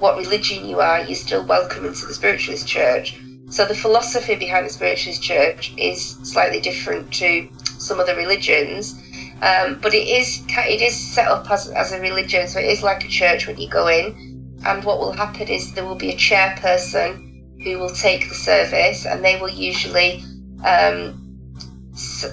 what 0.00 0.16
religion 0.16 0.66
you 0.66 0.80
are, 0.80 1.00
you're 1.02 1.14
still 1.14 1.44
welcome 1.44 1.84
into 1.84 2.06
the 2.06 2.14
spiritualist 2.14 2.66
church. 2.66 3.20
So 3.50 3.64
the 3.64 3.74
philosophy 3.74 4.36
behind 4.36 4.66
the 4.66 4.70
spiritualist 4.70 5.22
church 5.22 5.74
is 5.76 6.16
slightly 6.22 6.60
different 6.60 7.12
to 7.14 7.48
some 7.78 8.00
other 8.00 8.16
religions, 8.16 8.94
um, 9.42 9.78
but 9.80 9.94
it 9.94 10.06
is 10.06 10.44
it 10.48 10.80
is 10.80 10.96
set 10.96 11.28
up 11.28 11.50
as, 11.50 11.68
as 11.70 11.92
a 11.92 12.00
religion, 12.00 12.46
so 12.46 12.60
it 12.60 12.66
is 12.66 12.82
like 12.82 13.04
a 13.04 13.08
church 13.08 13.46
when 13.46 13.58
you 13.58 13.68
go 13.68 13.88
in. 13.88 14.60
And 14.64 14.84
what 14.84 15.00
will 15.00 15.12
happen 15.12 15.48
is 15.48 15.72
there 15.72 15.84
will 15.84 15.96
be 15.96 16.10
a 16.10 16.16
chairperson 16.16 17.62
who 17.62 17.78
will 17.78 17.90
take 17.90 18.28
the 18.28 18.34
service, 18.34 19.06
and 19.06 19.24
they 19.24 19.40
will 19.40 19.48
usually 19.50 20.22
um, 20.64 21.38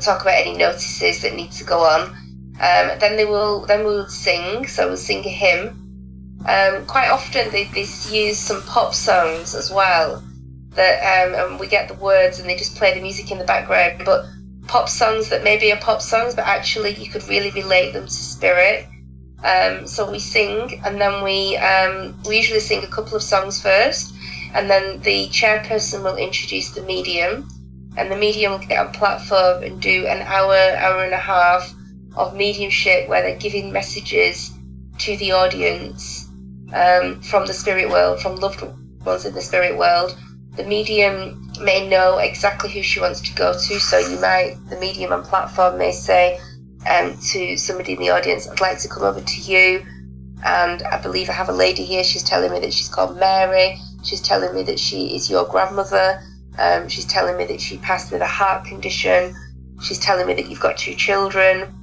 talk 0.01 0.21
about 0.21 0.35
any 0.35 0.55
notices 0.55 1.21
that 1.21 1.33
need 1.33 1.51
to 1.53 1.63
go 1.63 1.79
on. 1.79 2.09
Um, 2.59 2.99
then 2.99 3.15
they 3.17 3.25
will 3.25 3.65
then 3.65 3.79
we 3.79 3.93
will 3.93 4.09
sing, 4.09 4.67
so 4.67 4.87
we'll 4.87 4.97
sing 4.97 5.25
a 5.25 5.29
hymn. 5.29 5.86
Um, 6.45 6.85
quite 6.85 7.09
often 7.09 7.51
they, 7.51 7.65
they 7.65 7.85
use 8.09 8.37
some 8.37 8.61
pop 8.63 8.93
songs 8.93 9.53
as 9.55 9.71
well 9.71 10.23
that 10.77 11.27
um, 11.27 11.51
and 11.51 11.59
we 11.59 11.67
get 11.67 11.87
the 11.87 11.95
words 11.95 12.39
and 12.39 12.47
they 12.47 12.55
just 12.55 12.77
play 12.77 12.93
the 12.93 13.01
music 13.01 13.31
in 13.31 13.37
the 13.37 13.43
background. 13.43 14.03
But 14.05 14.25
pop 14.67 14.87
songs 14.87 15.29
that 15.29 15.43
maybe 15.43 15.71
are 15.71 15.79
pop 15.79 16.01
songs, 16.01 16.35
but 16.35 16.45
actually 16.45 16.93
you 16.93 17.09
could 17.09 17.27
really 17.27 17.51
relate 17.51 17.91
them 17.91 18.05
to 18.05 18.11
spirit. 18.11 18.85
Um, 19.43 19.85
so 19.85 20.09
we 20.09 20.19
sing, 20.19 20.81
and 20.85 20.99
then 20.99 21.23
we 21.23 21.57
um, 21.57 22.15
we 22.27 22.37
usually 22.37 22.59
sing 22.59 22.83
a 22.83 22.87
couple 22.87 23.15
of 23.15 23.23
songs 23.23 23.61
first, 23.61 24.13
and 24.53 24.69
then 24.69 24.99
the 25.01 25.27
chairperson 25.27 26.03
will 26.03 26.15
introduce 26.15 26.71
the 26.71 26.81
medium, 26.83 27.47
and 27.97 28.11
the 28.11 28.15
medium 28.15 28.53
will 28.53 28.59
get 28.59 28.85
on 28.85 28.93
platform 28.93 29.63
and 29.63 29.81
do 29.81 30.07
an 30.07 30.21
hour, 30.21 30.55
hour 30.55 31.03
and 31.03 31.13
a 31.13 31.17
half 31.17 31.73
of 32.15 32.35
mediumship 32.35 33.07
where 33.09 33.21
they're 33.21 33.37
giving 33.37 33.71
messages 33.71 34.51
to 34.97 35.15
the 35.17 35.31
audience 35.31 36.26
um, 36.73 37.21
from 37.21 37.45
the 37.45 37.53
spirit 37.53 37.89
world, 37.89 38.19
from 38.19 38.35
loved 38.35 38.63
ones 39.05 39.25
in 39.25 39.33
the 39.33 39.41
spirit 39.41 39.77
world, 39.77 40.17
the 40.55 40.63
medium 40.63 41.51
may 41.61 41.87
know 41.87 42.17
exactly 42.17 42.69
who 42.69 42.81
she 42.81 42.99
wants 42.99 43.21
to 43.21 43.33
go 43.35 43.53
to. 43.53 43.79
So 43.79 43.97
you 43.99 44.19
might, 44.19 44.57
the 44.69 44.79
medium 44.79 45.11
and 45.11 45.23
platform 45.23 45.77
may 45.77 45.91
say 45.91 46.39
um, 46.89 47.17
to 47.31 47.57
somebody 47.57 47.93
in 47.93 47.99
the 47.99 48.09
audience, 48.09 48.47
I'd 48.47 48.61
like 48.61 48.79
to 48.79 48.87
come 48.87 49.03
over 49.03 49.21
to 49.21 49.41
you. 49.41 49.85
And 50.43 50.83
I 50.83 51.01
believe 51.01 51.29
I 51.29 51.33
have 51.33 51.49
a 51.49 51.53
lady 51.53 51.83
here. 51.83 52.03
She's 52.03 52.23
telling 52.23 52.51
me 52.51 52.59
that 52.59 52.73
she's 52.73 52.89
called 52.89 53.17
Mary. 53.17 53.77
She's 54.03 54.21
telling 54.21 54.53
me 54.53 54.63
that 54.63 54.79
she 54.79 55.15
is 55.15 55.29
your 55.29 55.45
grandmother. 55.45 56.21
Um, 56.59 56.87
she's 56.87 57.05
telling 57.05 57.37
me 57.37 57.45
that 57.45 57.59
she 57.59 57.77
passed 57.79 58.11
with 58.11 58.21
a 58.21 58.27
heart 58.27 58.65
condition. 58.65 59.35
She's 59.81 59.99
telling 59.99 60.27
me 60.27 60.33
that 60.35 60.49
you've 60.49 60.59
got 60.59 60.77
two 60.77 60.95
children. 60.95 61.73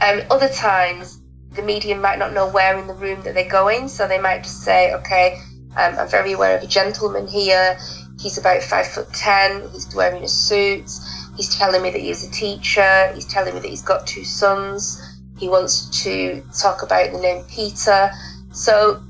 Um, 0.00 0.22
other 0.30 0.48
times, 0.48 1.21
the 1.54 1.62
medium 1.62 2.00
might 2.00 2.18
not 2.18 2.32
know 2.32 2.48
where 2.48 2.78
in 2.78 2.86
the 2.86 2.94
room 2.94 3.22
that 3.22 3.34
they're 3.34 3.48
going, 3.48 3.88
so 3.88 4.08
they 4.08 4.18
might 4.20 4.42
just 4.42 4.62
say, 4.62 4.92
okay, 4.94 5.38
um, 5.76 5.98
I'm 5.98 6.08
very 6.08 6.32
aware 6.32 6.56
of 6.56 6.62
a 6.62 6.66
gentleman 6.66 7.26
here. 7.26 7.78
He's 8.20 8.38
about 8.38 8.62
five 8.62 8.86
foot 8.86 9.12
ten. 9.12 9.68
He's 9.70 9.94
wearing 9.94 10.22
a 10.22 10.28
suit. 10.28 10.90
He's 11.36 11.54
telling 11.56 11.82
me 11.82 11.90
that 11.90 12.00
he's 12.00 12.26
a 12.26 12.30
teacher. 12.30 13.12
He's 13.14 13.26
telling 13.26 13.54
me 13.54 13.60
that 13.60 13.68
he's 13.68 13.82
got 13.82 14.06
two 14.06 14.24
sons. 14.24 15.00
He 15.38 15.48
wants 15.48 16.02
to 16.04 16.42
talk 16.58 16.82
about 16.82 17.12
the 17.12 17.18
name 17.18 17.44
Peter. 17.48 18.10
So, 18.52 19.02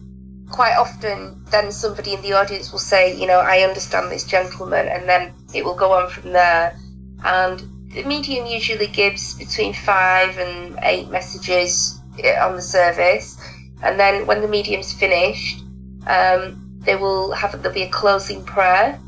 quite 0.51 0.77
often, 0.77 1.45
then 1.51 1.73
somebody 1.73 2.15
in 2.15 2.23
the 2.23 2.33
audience 2.33 2.71
will 2.71 2.79
say, 2.79 3.19
You 3.19 3.27
know, 3.27 3.41
I 3.41 3.61
understand 3.61 4.11
this 4.11 4.25
gentleman, 4.25 4.87
and 4.89 5.09
then 5.09 5.35
it 5.53 5.65
will 5.65 5.75
go 5.75 5.93
on 5.93 6.11
from 6.11 6.33
there. 6.33 6.77
And 7.25 7.61
the 7.93 8.05
medium 8.05 8.47
usually 8.47 8.87
gives 8.87 9.35
between 9.35 9.75
five 9.75 10.39
and 10.39 10.79
eight 10.83 11.11
messages 11.11 12.01
on 12.41 12.57
the 12.57 12.63
service. 12.63 13.39
And 13.83 13.99
then 13.99 14.27
when 14.27 14.41
the 14.41 14.49
medium's 14.49 14.93
finished, 14.93 15.65
um, 16.07 16.81
they 16.81 16.97
will 16.97 17.33
have 17.33 17.53
there'll 17.63 17.75
be 17.75 17.83
a 17.83 17.91
closing 17.91 18.45
prayer. 18.45 18.99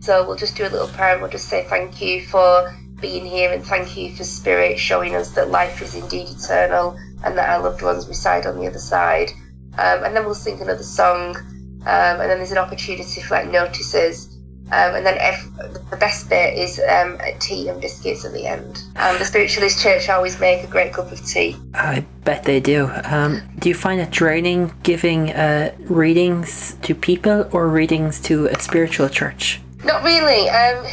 So 0.00 0.26
we'll 0.26 0.36
just 0.36 0.56
do 0.56 0.64
a 0.64 0.68
little 0.68 0.88
prayer 0.88 1.12
and 1.12 1.22
we'll 1.22 1.30
just 1.30 1.48
say 1.48 1.64
thank 1.68 2.00
you 2.00 2.22
for 2.26 2.74
being 3.00 3.24
here 3.24 3.52
and 3.52 3.64
thank 3.64 3.96
you 3.96 4.14
for 4.14 4.24
spirit 4.24 4.78
showing 4.78 5.14
us 5.14 5.30
that 5.34 5.50
life 5.50 5.82
is 5.82 5.94
indeed 5.94 6.28
eternal 6.28 6.98
and 7.24 7.36
that 7.36 7.48
our 7.48 7.62
loved 7.62 7.82
ones 7.82 8.06
reside 8.06 8.46
on 8.46 8.58
the 8.58 8.66
other 8.66 8.78
side. 8.78 9.30
Um, 9.78 10.04
and 10.04 10.14
then 10.14 10.24
we'll 10.24 10.34
sing 10.34 10.60
another 10.60 10.82
song, 10.82 11.36
um, 11.36 12.20
and 12.20 12.30
then 12.30 12.38
there's 12.38 12.52
an 12.52 12.58
opportunity 12.58 13.20
for 13.20 13.34
like 13.34 13.50
notices. 13.50 14.33
Um, 14.72 14.94
and 14.94 15.06
then 15.06 15.18
every, 15.18 15.50
the 15.90 15.96
best 15.96 16.30
bit 16.30 16.58
is 16.58 16.80
um, 16.88 17.18
tea 17.38 17.68
and 17.68 17.80
biscuits 17.80 18.24
at 18.24 18.32
the 18.32 18.46
end. 18.46 18.82
And 18.96 19.20
the 19.20 19.24
Spiritualist 19.24 19.82
Church 19.82 20.08
always 20.08 20.40
make 20.40 20.64
a 20.64 20.66
great 20.66 20.94
cup 20.94 21.12
of 21.12 21.24
tea. 21.24 21.56
I 21.74 22.04
bet 22.24 22.44
they 22.44 22.60
do. 22.60 22.90
Um, 23.04 23.42
do 23.58 23.68
you 23.68 23.74
find 23.74 24.00
it 24.00 24.10
draining 24.10 24.72
giving 24.82 25.30
uh, 25.32 25.74
readings 25.80 26.76
to 26.82 26.94
people 26.94 27.48
or 27.52 27.68
readings 27.68 28.20
to 28.22 28.46
a 28.46 28.58
spiritual 28.58 29.08
church? 29.10 29.60
Not 29.84 30.02
really. 30.02 30.48
Um, 30.48 30.86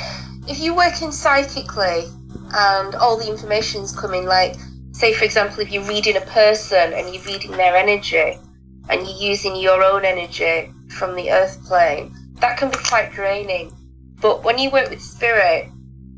if 0.49 0.59
you're 0.59 0.75
working 0.75 1.11
psychically 1.11 2.09
and 2.53 2.93
all 2.95 3.17
the 3.17 3.29
information's 3.29 3.97
coming, 3.97 4.25
like, 4.25 4.55
say, 4.91 5.13
for 5.13 5.23
example, 5.23 5.61
if 5.61 5.71
you're 5.71 5.85
reading 5.85 6.17
a 6.17 6.21
person 6.21 6.93
and 6.93 7.13
you're 7.13 7.23
reading 7.23 7.51
their 7.51 7.77
energy 7.77 8.37
and 8.89 9.07
you're 9.07 9.31
using 9.31 9.55
your 9.55 9.81
own 9.81 10.03
energy 10.03 10.73
from 10.89 11.15
the 11.15 11.31
earth 11.31 11.63
plane 11.65 12.13
that 12.41 12.57
can 12.57 12.69
be 12.69 12.77
quite 12.77 13.11
draining. 13.13 13.71
But 14.19 14.43
when 14.43 14.57
you 14.57 14.69
work 14.69 14.89
with 14.89 15.01
spirit, 15.01 15.69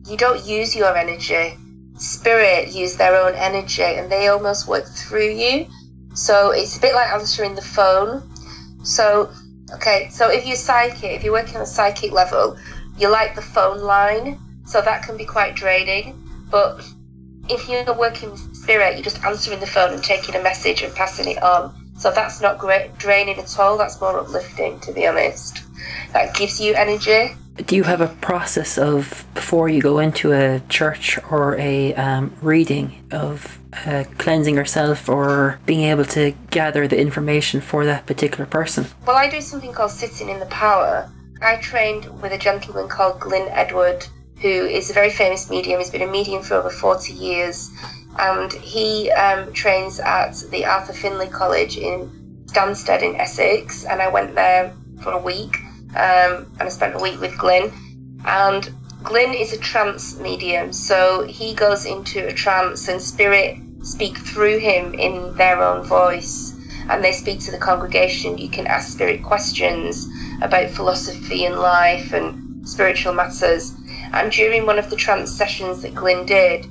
you 0.08 0.18
don't 0.18 0.44
use 0.46 0.75
your 0.75 0.96
energy. 0.98 1.58
Spirit 1.98 2.70
use 2.70 2.96
their 2.96 3.15
own 3.15 3.36
energy 3.36 3.84
and 3.84 4.12
they 4.12 4.27
almost 4.27 4.68
work 4.68 4.86
through 4.86 5.30
you. 5.30 5.68
So 6.15 6.51
it's 6.51 6.77
a 6.77 6.82
bit 6.82 6.94
like 6.94 7.12
answering 7.12 7.56
the 7.56 7.62
phone. 7.62 8.30
So, 8.84 9.32
okay, 9.74 10.10
so 10.12 10.30
if 10.30 10.46
you're 10.46 10.56
psychic, 10.56 11.12
if 11.12 11.24
you're 11.24 11.34
working 11.34 11.58
on 11.58 11.62
a 11.62 11.68
psychic 11.68 12.12
level, 12.12 12.58
you 12.98 13.10
like 13.10 13.36
the 13.36 13.42
phone 13.42 13.80
line. 13.82 14.39
So 14.65 14.82
that 14.82 15.03
can 15.03 15.18
be 15.18 15.25
quite 15.25 15.56
draining. 15.56 16.22
But 16.50 16.86
if 17.50 17.68
you're 17.68 17.94
working 17.94 18.32
with 18.32 18.56
spirit, 18.56 18.96
you're 18.96 19.03
just 19.03 19.24
answering 19.24 19.60
the 19.60 19.68
phone 19.68 19.94
and 19.94 20.03
taking 20.03 20.36
a 20.36 20.44
message 20.44 20.84
and 20.84 20.94
passing 20.96 21.27
it 21.27 21.44
on. 21.44 21.74
So 21.98 22.12
that's 22.12 22.42
not 22.42 22.60
great 22.60 22.98
draining 22.98 23.39
at 23.39 23.60
all. 23.60 23.77
That's 23.77 24.00
more 24.00 24.20
uplifting, 24.20 24.80
to 24.82 24.94
be 24.94 25.06
honest 25.06 25.62
that 26.13 26.36
gives 26.36 26.60
you 26.60 26.74
energy. 26.74 27.36
Do 27.56 27.75
you 27.75 27.84
have 27.84 28.01
a 28.01 28.08
process 28.08 28.77
of 28.77 29.25
before 29.36 29.70
you 29.70 29.82
go 29.82 30.00
into 30.00 30.32
a 30.32 30.60
church 30.70 31.20
or 31.30 31.56
a 31.58 31.94
um, 31.94 32.36
reading 32.42 33.06
of 33.12 33.60
uh, 33.86 34.06
cleansing 34.18 34.56
yourself 34.56 35.08
or 35.08 35.60
being 35.65 35.82
able 35.82 36.06
to 36.06 36.34
gather 36.50 36.88
the 36.88 37.00
information 37.00 37.62
for 37.62 37.86
that 37.86 38.08
particular 38.08 38.48
person? 38.48 38.88
Well, 39.06 39.18
I 39.18 39.30
do 39.30 39.39
something 39.39 39.72
called 39.72 39.92
sitting 39.92 40.30
in 40.30 40.39
the 40.39 40.48
power, 40.48 41.12
I 41.44 41.58
trained 41.58 42.06
with 42.22 42.32
a 42.32 42.38
gentleman 42.38 42.88
called 42.88 43.20
Glyn 43.20 43.50
Edward, 43.50 44.08
who 44.42 44.48
is 44.48 44.89
a 44.89 44.94
very 44.94 45.10
famous 45.10 45.50
medium. 45.50 45.80
He's 45.80 45.89
been 45.89 46.01
a 46.01 46.08
medium 46.08 46.42
for 46.42 46.56
over 46.56 46.70
40 46.70 47.12
years, 47.12 47.70
and 48.18 48.51
he 48.53 49.12
um, 49.12 49.51
trains 49.51 50.00
at 50.00 50.36
the 50.51 50.65
Arthur 50.65 50.94
Findlay 50.94 51.27
College 51.27 51.77
in 51.77 52.10
Stansted 52.46 53.01
in 53.01 53.18
Essex. 53.18 53.84
And 53.84 54.01
I 54.01 54.08
went 54.08 54.36
there 54.36 54.74
for 55.03 55.12
a 55.12 55.22
week, 55.22 55.60
um, 55.95 56.51
and 56.60 56.62
I 56.62 56.69
spent 56.69 56.95
a 56.95 57.00
week 57.00 57.19
with 57.19 57.38
Glyn. 57.38 57.72
And 58.25 58.69
Glyn 59.03 59.33
is 59.33 59.53
a 59.53 59.57
trance 59.57 60.17
medium, 60.19 60.74
so 60.74 61.24
he 61.27 61.53
goes 61.53 61.86
into 61.86 62.25
a 62.25 62.33
trance, 62.33 62.88
and 62.88 63.01
spirit 63.01 63.57
speak 63.83 64.17
through 64.17 64.60
him 64.60 64.93
in 64.93 65.36
their 65.36 65.62
own 65.62 65.83
voice 65.83 66.53
and 66.89 67.03
they 67.03 67.12
speak 67.12 67.39
to 67.41 67.51
the 67.51 67.57
congregation. 67.57 68.38
You 68.38 68.50
can 68.50 68.67
ask 68.67 68.91
spirit 68.91 69.24
questions 69.24 70.07
about 70.41 70.69
philosophy 70.69 71.45
and 71.45 71.60
life 71.60 72.13
and 72.13 72.67
spiritual 72.67 73.13
matters. 73.13 73.74
And 74.13 74.31
during 74.31 74.65
one 74.65 74.79
of 74.79 74.89
the 74.89 74.95
trance 74.95 75.31
sessions 75.31 75.81
that 75.81 75.95
Glyn 75.95 76.25
did, 76.25 76.65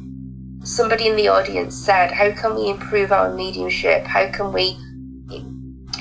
somebody 0.65 1.09
in 1.09 1.17
the 1.17 1.29
audience 1.29 1.75
said, 1.75 2.12
How 2.12 2.31
can 2.33 2.55
we 2.55 2.69
improve 2.69 3.12
our 3.12 3.35
mediumship? 3.35 4.05
How 4.07 4.31
can 4.31 4.53
we 4.53 4.77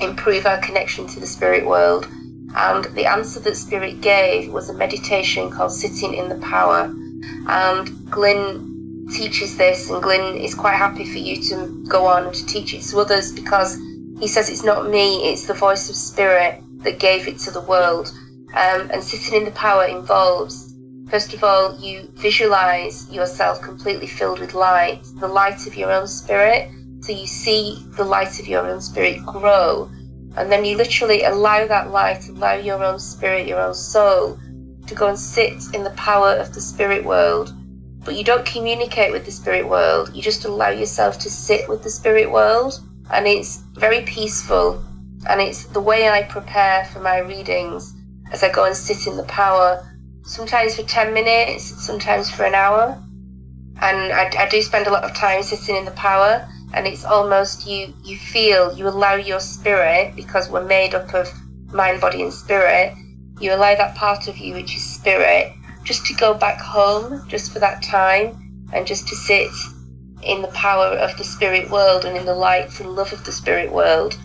improve 0.01 0.45
our 0.45 0.59
connection 0.59 1.07
to 1.07 1.19
the 1.19 1.27
spirit 1.27 1.65
world? 1.65 2.07
And 2.55 2.85
the 2.95 3.05
answer 3.05 3.39
that 3.41 3.55
Spirit 3.55 4.01
gave 4.01 4.51
was 4.51 4.69
a 4.69 4.73
meditation 4.73 5.49
called 5.49 5.71
Sitting 5.71 6.13
in 6.13 6.29
the 6.29 6.37
Power. 6.37 6.93
And 7.47 8.09
Glyn 8.09 9.07
teaches 9.13 9.57
this, 9.57 9.89
and 9.89 10.01
Glyn 10.01 10.37
is 10.37 10.55
quite 10.55 10.75
happy 10.75 11.05
for 11.05 11.17
you 11.17 11.41
to 11.49 11.85
go 11.87 12.05
on 12.05 12.31
to 12.31 12.45
teach 12.45 12.73
it 12.73 12.81
to 12.83 12.99
others 12.99 13.31
because 13.31 13.77
he 14.19 14.27
says 14.27 14.49
it's 14.49 14.63
not 14.63 14.89
me, 14.89 15.31
it's 15.31 15.47
the 15.47 15.53
voice 15.53 15.89
of 15.89 15.95
spirit 15.95 16.61
that 16.83 16.99
gave 16.99 17.27
it 17.27 17.39
to 17.39 17.51
the 17.51 17.61
world. 17.61 18.11
Um, 18.53 18.89
and 18.91 19.03
sitting 19.03 19.39
in 19.39 19.45
the 19.45 19.51
power 19.51 19.85
involves, 19.85 20.75
first 21.09 21.33
of 21.33 21.43
all, 21.43 21.77
you 21.79 22.09
visualize 22.15 23.09
yourself 23.09 23.61
completely 23.61 24.07
filled 24.07 24.39
with 24.39 24.53
light, 24.53 25.01
the 25.19 25.27
light 25.27 25.65
of 25.67 25.75
your 25.75 25.91
own 25.91 26.07
spirit. 26.07 26.69
So 27.01 27.13
you 27.13 27.27
see 27.27 27.83
the 27.97 28.03
light 28.03 28.39
of 28.39 28.47
your 28.47 28.67
own 28.67 28.81
spirit 28.81 29.25
grow. 29.25 29.89
And 30.37 30.51
then 30.51 30.65
you 30.65 30.77
literally 30.77 31.23
allow 31.23 31.67
that 31.67 31.91
light, 31.91 32.27
allow 32.29 32.53
your 32.53 32.83
own 32.83 32.99
spirit, 32.99 33.47
your 33.47 33.59
own 33.59 33.73
soul 33.73 34.39
to 34.87 34.95
go 34.95 35.07
and 35.07 35.19
sit 35.19 35.61
in 35.73 35.83
the 35.83 35.91
power 35.91 36.31
of 36.31 36.53
the 36.53 36.61
spirit 36.61 37.03
world 37.05 37.53
but 38.03 38.15
you 38.15 38.23
don't 38.23 38.45
communicate 38.45 39.11
with 39.11 39.25
the 39.25 39.31
spirit 39.31 39.67
world. 39.67 40.15
You 40.15 40.21
just 40.21 40.45
allow 40.45 40.69
yourself 40.69 41.19
to 41.19 41.29
sit 41.29 41.69
with 41.69 41.83
the 41.83 41.89
spirit 41.89 42.31
world, 42.31 42.79
and 43.11 43.27
it's 43.27 43.57
very 43.75 44.01
peaceful. 44.01 44.83
And 45.29 45.39
it's 45.39 45.65
the 45.65 45.81
way 45.81 46.09
I 46.09 46.23
prepare 46.23 46.85
for 46.85 46.99
my 46.99 47.19
readings 47.19 47.93
as 48.31 48.43
I 48.43 48.51
go 48.51 48.65
and 48.65 48.75
sit 48.75 49.05
in 49.05 49.17
the 49.17 49.23
power, 49.23 49.87
sometimes 50.23 50.75
for 50.75 50.83
10 50.83 51.13
minutes, 51.13 51.63
sometimes 51.85 52.31
for 52.31 52.43
an 52.43 52.55
hour. 52.55 52.97
And 53.81 54.11
I, 54.11 54.31
I 54.37 54.49
do 54.49 54.61
spend 54.61 54.87
a 54.87 54.91
lot 54.91 55.03
of 55.03 55.13
time 55.13 55.43
sitting 55.43 55.75
in 55.75 55.85
the 55.85 55.91
power, 55.91 56.47
and 56.73 56.87
it's 56.87 57.03
almost 57.03 57.67
you, 57.67 57.93
you 58.03 58.17
feel, 58.17 58.73
you 58.73 58.87
allow 58.87 59.15
your 59.15 59.39
spirit, 59.39 60.15
because 60.15 60.49
we're 60.49 60.65
made 60.65 60.95
up 60.95 61.13
of 61.13 61.27
mind, 61.73 62.01
body, 62.01 62.21
and 62.21 62.33
spirit, 62.33 62.93
you 63.39 63.53
allow 63.53 63.75
that 63.75 63.95
part 63.95 64.27
of 64.27 64.37
you, 64.37 64.53
which 64.53 64.75
is 64.75 64.83
spirit, 64.83 65.51
just 65.83 66.05
to 66.05 66.13
go 66.13 66.33
back 66.33 66.59
home 66.59 67.27
just 67.27 67.51
for 67.51 67.59
that 67.59 67.81
time 67.81 68.69
and 68.73 68.85
just 68.85 69.07
to 69.07 69.15
sit 69.15 69.49
in 70.23 70.41
the 70.41 70.47
power 70.49 70.85
of 70.85 71.17
the 71.17 71.23
spirit 71.23 71.69
world 71.71 72.05
and 72.05 72.15
in 72.15 72.25
the 72.25 72.35
light 72.35 72.79
and 72.79 72.95
love 72.95 73.11
of 73.11 73.25
the 73.25 73.31
spirit 73.31 73.71
world. 73.71 74.17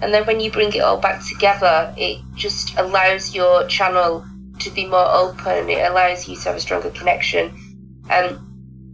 And 0.00 0.14
then 0.14 0.24
when 0.24 0.40
you 0.40 0.50
bring 0.50 0.72
it 0.72 0.80
all 0.80 0.98
back 0.98 1.22
together, 1.26 1.92
it 1.98 2.20
just 2.34 2.78
allows 2.78 3.34
your 3.34 3.66
channel 3.66 4.24
to 4.60 4.70
be 4.70 4.86
more 4.86 5.06
open, 5.08 5.68
it 5.68 5.90
allows 5.90 6.28
you 6.28 6.36
to 6.36 6.42
have 6.44 6.56
a 6.56 6.60
stronger 6.60 6.90
connection. 6.90 7.52
And 8.08 8.38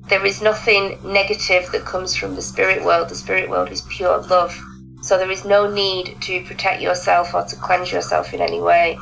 there 0.09 0.25
is 0.25 0.41
nothing 0.41 0.99
negative 1.05 1.71
that 1.73 1.85
comes 1.85 2.15
from 2.15 2.35
the 2.35 2.43
spirit 2.43 2.85
world. 2.85 3.09
The 3.09 3.15
spirit 3.15 3.51
world 3.51 3.71
is 3.71 3.83
pure 3.83 4.19
love. 4.19 4.57
So 5.03 5.19
there 5.19 5.31
is 5.31 5.45
no 5.45 5.71
need 5.71 6.17
to 6.23 6.45
protect 6.45 6.81
yourself 6.81 7.35
or 7.35 7.45
to 7.45 7.57
cleanse 7.57 7.93
yourself 7.93 8.33
in 8.35 8.41
any 8.41 8.61
way 8.61 8.99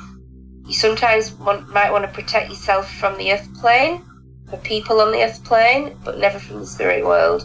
you 0.66 0.72
sometimes 0.72 1.33
want, 1.33 1.68
might 1.68 1.92
want 1.92 2.05
to 2.05 2.11
protect 2.11 2.48
yourself 2.48 2.90
from 2.90 3.18
the 3.18 3.33
earth 3.33 3.48
plane, 3.61 4.02
for 4.48 4.57
people 4.59 5.00
on 5.00 5.12
the 5.12 5.22
earth 5.22 5.44
plane, 5.44 5.96
but 6.05 6.18
never 6.18 6.38
from 6.38 6.61
the 6.61 6.66
spirit 6.66 7.05
world. 7.05 7.42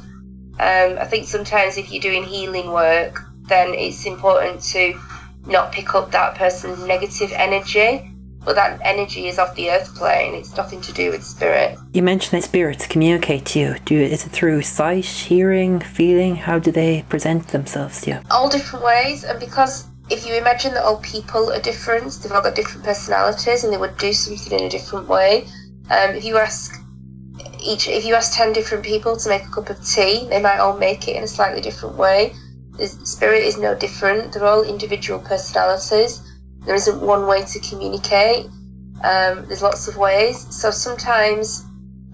Um, 0.60 0.98
I 0.98 1.06
think 1.06 1.28
sometimes 1.28 1.78
if 1.78 1.92
you're 1.92 2.02
doing 2.02 2.24
healing 2.24 2.72
work, 2.72 3.22
then 3.44 3.74
it's 3.74 4.06
important 4.06 4.62
to 4.64 5.00
not 5.46 5.72
pick 5.72 5.96
up 5.96 6.12
that 6.12 6.36
person's 6.36 6.84
negative 6.86 7.32
energy. 7.34 8.12
But 8.46 8.56
that 8.56 8.80
energy 8.84 9.28
is 9.28 9.38
off 9.38 9.56
the 9.56 9.70
earth 9.70 9.94
plane. 9.96 10.34
It's 10.34 10.56
nothing 10.56 10.82
to 10.82 10.94
do 10.94 11.12
with 11.12 11.24
spirit. 11.24 11.78
You 11.94 12.02
mentioned 12.02 12.42
that 12.42 12.46
spirits 12.46 12.88
communicate 12.88 13.46
to 13.48 13.60
you. 13.60 13.76
Do 13.86 14.00
is 14.00 14.26
it 14.26 14.30
through 14.30 14.62
sight, 14.62 15.06
hearing, 15.06 15.80
feeling? 15.80 16.36
How 16.36 16.58
do 16.58 16.72
they 16.72 17.04
present 17.10 17.50
themselves 17.50 18.02
to 18.02 18.12
you? 18.12 18.20
All 18.32 18.50
different 18.50 18.86
ways, 18.86 19.24
and 19.24 19.40
because 19.40 19.86
if 20.10 20.26
you 20.26 20.36
imagine 20.36 20.74
that 20.74 20.84
all 20.84 20.98
people 20.98 21.52
are 21.52 21.62
different, 21.62 22.12
they've 22.14 22.32
all 22.32 22.42
got 22.42 22.56
different 22.56 22.84
personalities 22.84 23.64
and 23.64 23.72
they 23.72 23.78
would 23.78 23.98
do 23.98 24.12
something 24.12 24.60
in 24.60 24.66
a 24.66 24.70
different 24.70 25.08
way. 25.08 25.46
Um, 25.92 26.16
if 26.16 26.24
you 26.24 26.38
ask 26.38 26.82
each, 27.62 27.88
if 27.88 28.06
you 28.06 28.16
ask 28.16 28.36
10 28.36 28.54
different 28.54 28.84
people 28.84 29.16
to 29.18 29.30
make 29.30 29.44
a 29.44 29.50
cup 29.50 29.70
of 29.70 29.86
tea, 29.86 30.28
they 30.30 30.42
might 30.42 30.60
all 30.60 30.78
make 30.78 31.08
it 31.08 31.16
in 31.16 31.24
a 31.24 31.28
slightly 31.28 31.62
different 31.62 31.96
way. 31.96 32.34
The 32.78 32.88
spirit 32.88 33.44
is 33.44 33.58
no 33.58 33.76
different, 33.76 34.34
they're 34.34 34.46
all 34.46 34.64
individual 34.64 35.20
personalities. 35.20 36.22
There 36.66 36.76
isn't 36.76 37.02
one 37.02 37.26
way 37.28 37.44
to 37.44 37.60
communicate, 37.60 38.46
um, 39.04 39.46
there's 39.48 39.62
lots 39.62 39.88
of 39.88 39.98
ways. 39.98 40.46
So 40.54 40.72
sometimes 40.72 41.66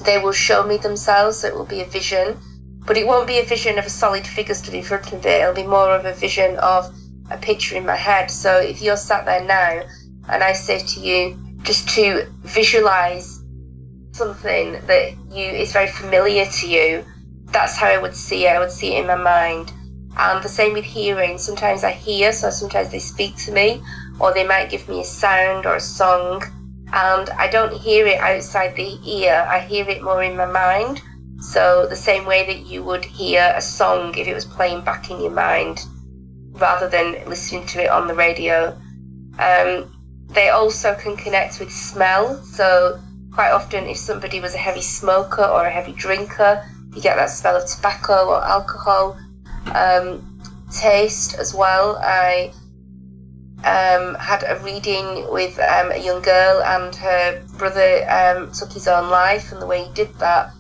they 0.04 0.18
will 0.18 0.32
show 0.32 0.64
me 0.64 0.78
themselves, 0.78 1.40
so 1.40 1.48
it 1.48 1.56
will 1.56 1.66
be 1.66 1.82
a 1.82 1.86
vision, 1.86 2.38
but 2.86 2.98
it 2.98 3.08
won't 3.08 3.28
be 3.28 3.40
a 3.40 3.46
vision 3.46 3.80
of 3.80 3.86
a 3.86 3.90
solid 3.90 4.26
figure 4.26 4.54
stood 4.54 4.74
in 4.74 4.84
front 4.84 5.12
of 5.12 5.26
it, 5.26 5.42
it'll 5.42 5.54
be 5.54 5.64
more 5.64 5.96
of 5.96 6.06
a 6.06 6.14
vision 6.14 6.58
of 6.58 6.94
a 7.32 7.38
picture 7.38 7.76
in 7.76 7.86
my 7.86 7.96
head. 7.96 8.30
So 8.30 8.60
if 8.60 8.82
you're 8.82 8.98
sat 8.98 9.26
there 9.26 9.44
now 9.44 9.82
and 10.30 10.44
I 10.44 10.54
say 10.54 10.80
to 10.80 11.00
you 11.00 11.40
just 11.64 11.90
to 11.96 12.28
visualize 12.44 13.42
something 14.12 14.74
that 14.86 15.14
you 15.32 15.46
is 15.46 15.74
very 15.74 15.88
familiar 15.88 16.46
to 16.46 16.70
you, 16.70 17.04
that's 17.46 17.76
how 17.76 17.88
I 17.88 17.98
would 17.98 18.16
see 18.16 18.46
it. 18.46 18.50
I 18.50 18.60
would 18.60 18.72
see 18.72 18.96
it 18.96 19.02
in 19.02 19.08
my 19.08 19.16
mind. 19.16 19.72
And 20.18 20.42
the 20.44 20.50
same 20.50 20.74
with 20.74 20.86
hearing. 20.86 21.38
Sometimes 21.38 21.84
I 21.84 21.92
hear, 21.92 22.32
so 22.32 22.50
sometimes 22.50 22.90
they 22.90 23.00
speak 23.00 23.36
to 23.46 23.52
me, 23.52 23.82
or 24.20 24.34
they 24.34 24.46
might 24.46 24.70
give 24.70 24.88
me 24.88 25.02
a 25.02 25.06
sound 25.06 25.66
or 25.66 25.76
a 25.76 25.82
song, 25.82 26.44
and 26.94 27.30
I 27.32 27.48
don't 27.48 27.74
hear 27.74 28.06
it 28.08 28.20
outside 28.20 28.76
the 28.76 28.98
ear. 29.06 29.46
I 29.50 29.60
hear 29.60 29.88
it 29.90 30.04
more 30.04 30.24
in 30.24 30.38
my 30.38 30.46
mind. 30.46 31.02
So 31.42 31.86
the 31.88 31.96
same 31.96 32.26
way 32.26 32.46
that 32.46 32.66
you 32.66 32.84
would 32.84 33.06
hear 33.06 33.54
a 33.56 33.62
song 33.62 34.18
if 34.18 34.28
it 34.28 34.34
was 34.34 34.46
playing 34.46 34.84
back 34.84 35.12
in 35.12 35.22
your 35.22 35.32
mind 35.32 35.86
rather 36.54 36.88
than 36.88 37.14
listening 37.28 37.66
to 37.68 37.84
it 37.84 37.90
on 37.90 38.08
the 38.08 38.16
radio. 38.16 38.78
Um, 39.38 39.92
they 40.30 40.50
also 40.50 40.96
can 40.96 41.16
connect 41.18 41.60
with 41.60 41.72
smell. 41.72 42.42
So, 42.44 43.00
quite 43.34 43.52
often, 43.52 43.86
if 43.86 43.98
somebody 43.98 44.40
was 44.40 44.56
a 44.56 44.58
heavy 44.58 44.82
smoker 44.82 45.44
or 45.44 45.66
a 45.66 45.70
heavy 45.70 45.92
drinker, 45.92 46.64
you 46.96 47.02
get 47.02 47.18
that 47.18 47.30
smell 47.30 47.58
of 47.58 47.70
tobacco 47.70 48.30
or 48.30 48.44
alcohol. 48.44 49.18
Um, 49.74 50.40
taste 50.72 51.36
as 51.36 51.54
well. 51.54 51.98
I 52.02 52.54
um, 53.64 54.16
had 54.16 54.44
a 54.48 54.60
reading 54.64 55.32
with 55.32 55.58
um, 55.60 55.92
a 55.92 55.98
young 55.98 56.22
girl, 56.22 56.62
and 56.64 56.96
her 56.96 57.44
brother 57.58 58.06
um, 58.10 58.52
took 58.52 58.72
his 58.72 58.88
own 58.88 59.10
life, 59.10 59.52
and 59.52 59.62
the 59.62 59.66
way 59.66 59.84
he 59.84 59.94
did 59.94 60.14
that 60.20 60.52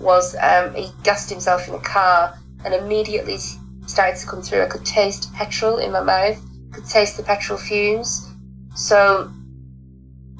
was 0.00 0.34
um, 0.36 0.74
he 0.74 0.90
gassed 1.02 1.30
himself 1.30 1.68
in 1.68 1.74
a 1.74 1.80
car, 1.80 2.38
and 2.64 2.74
immediately 2.74 3.38
started 3.86 4.18
to 4.18 4.26
come 4.26 4.42
through. 4.42 4.62
I 4.62 4.66
could 4.66 4.84
taste 4.84 5.32
petrol 5.34 5.78
in 5.78 5.92
my 5.92 6.02
mouth, 6.02 6.40
could 6.72 6.86
taste 6.86 7.16
the 7.16 7.22
petrol 7.22 7.58
fumes. 7.58 8.30
So 8.74 9.30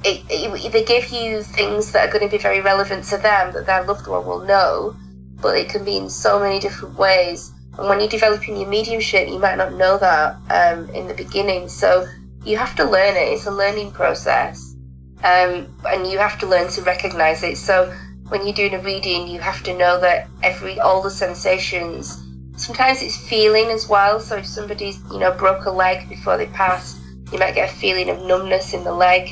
it, 0.04 0.22
it, 0.28 0.72
they 0.72 0.84
give 0.84 1.08
you 1.10 1.42
things 1.42 1.92
that 1.92 2.08
are 2.08 2.12
going 2.12 2.28
to 2.28 2.36
be 2.36 2.42
very 2.42 2.60
relevant 2.60 3.04
to 3.04 3.16
them 3.16 3.52
that 3.52 3.66
their 3.66 3.84
loved 3.84 4.06
one 4.06 4.26
will 4.26 4.44
know, 4.44 4.96
but 5.40 5.56
it 5.56 5.68
can 5.68 5.84
be 5.84 5.96
in 5.96 6.10
so 6.10 6.38
many 6.38 6.60
different 6.60 6.98
ways. 6.98 7.52
And 7.78 7.88
when 7.88 8.00
you're 8.00 8.08
developing 8.08 8.56
your 8.56 8.68
mediumship, 8.68 9.28
you 9.28 9.38
might 9.38 9.56
not 9.56 9.74
know 9.74 9.98
that 9.98 10.36
um, 10.50 10.88
in 10.90 11.08
the 11.08 11.14
beginning. 11.14 11.68
So 11.68 12.06
you 12.44 12.56
have 12.56 12.76
to 12.76 12.84
learn 12.84 13.16
it. 13.16 13.32
It's 13.32 13.46
a 13.46 13.50
learning 13.50 13.92
process, 13.92 14.74
um, 15.22 15.74
and 15.86 16.06
you 16.06 16.18
have 16.18 16.38
to 16.40 16.46
learn 16.46 16.68
to 16.72 16.82
recognize 16.82 17.42
it. 17.42 17.56
So 17.56 17.92
when 18.28 18.46
you're 18.46 18.54
doing 18.54 18.74
a 18.74 18.80
reading, 18.80 19.28
you 19.28 19.40
have 19.40 19.62
to 19.64 19.76
know 19.76 20.00
that 20.00 20.28
every 20.42 20.78
all 20.80 21.02
the 21.02 21.10
sensations 21.10 22.24
Sometimes 22.56 23.02
it's 23.02 23.16
feeling 23.16 23.70
as 23.70 23.88
well. 23.88 24.20
So 24.20 24.36
if 24.36 24.46
somebody's, 24.46 25.00
you 25.10 25.18
know, 25.18 25.32
broke 25.32 25.64
a 25.64 25.70
leg 25.70 26.08
before 26.08 26.36
they 26.36 26.46
pass, 26.46 26.98
you 27.32 27.38
might 27.38 27.54
get 27.54 27.70
a 27.70 27.74
feeling 27.74 28.08
of 28.10 28.22
numbness 28.22 28.74
in 28.74 28.84
the 28.84 28.92
leg. 28.92 29.28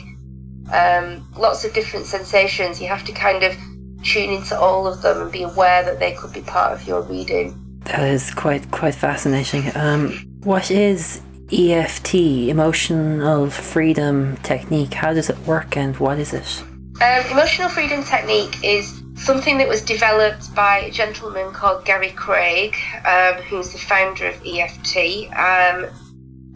Um, 0.73 1.29
lots 1.37 1.65
of 1.65 1.73
different 1.73 2.07
sensations. 2.07 2.81
You 2.81 2.89
have 2.89 3.05
to 3.05 3.13
kind 3.13 3.45
of 3.45 3.57
tune 4.03 4.31
into 4.31 4.59
all 4.59 4.89
of 4.89 5.03
them 5.03 5.23
and 5.23 5.31
be 5.31 5.45
aware 5.45 5.85
that 5.85 6.01
they 6.01 6.13
could 6.13 6.33
be 6.33 6.41
part 6.41 6.73
of 6.73 6.87
your 6.87 7.03
reading. 7.03 7.59
That 7.85 8.09
is 8.09 8.33
quite 8.33 8.71
quite 8.71 8.95
fascinating. 8.95 9.71
Um, 9.75 10.13
what 10.45 10.71
is 10.71 11.21
EFT, 11.53 12.15
emotional 12.49 13.51
freedom 13.51 14.37
technique, 14.39 14.95
how 14.95 15.13
does 15.13 15.29
it 15.29 15.39
work 15.41 15.77
and 15.77 15.97
what 15.99 16.19
is 16.19 16.33
it? 16.33 16.63
Um, 17.03 17.25
emotional 17.31 17.69
freedom 17.69 18.03
technique 18.05 18.65
is 18.65 19.03
something 19.17 19.59
that 19.59 19.69
was 19.69 19.83
developed 19.83 20.55
by 20.55 20.79
a 20.79 20.91
gentleman 20.91 21.53
called 21.53 21.85
Gary 21.85 22.13
Craig, 22.13 22.75
um, 23.05 23.35
who's 23.43 23.73
the 23.73 23.79
founder 23.79 24.29
of 24.29 24.41
EFT. 24.47 25.29
Um, 25.37 25.91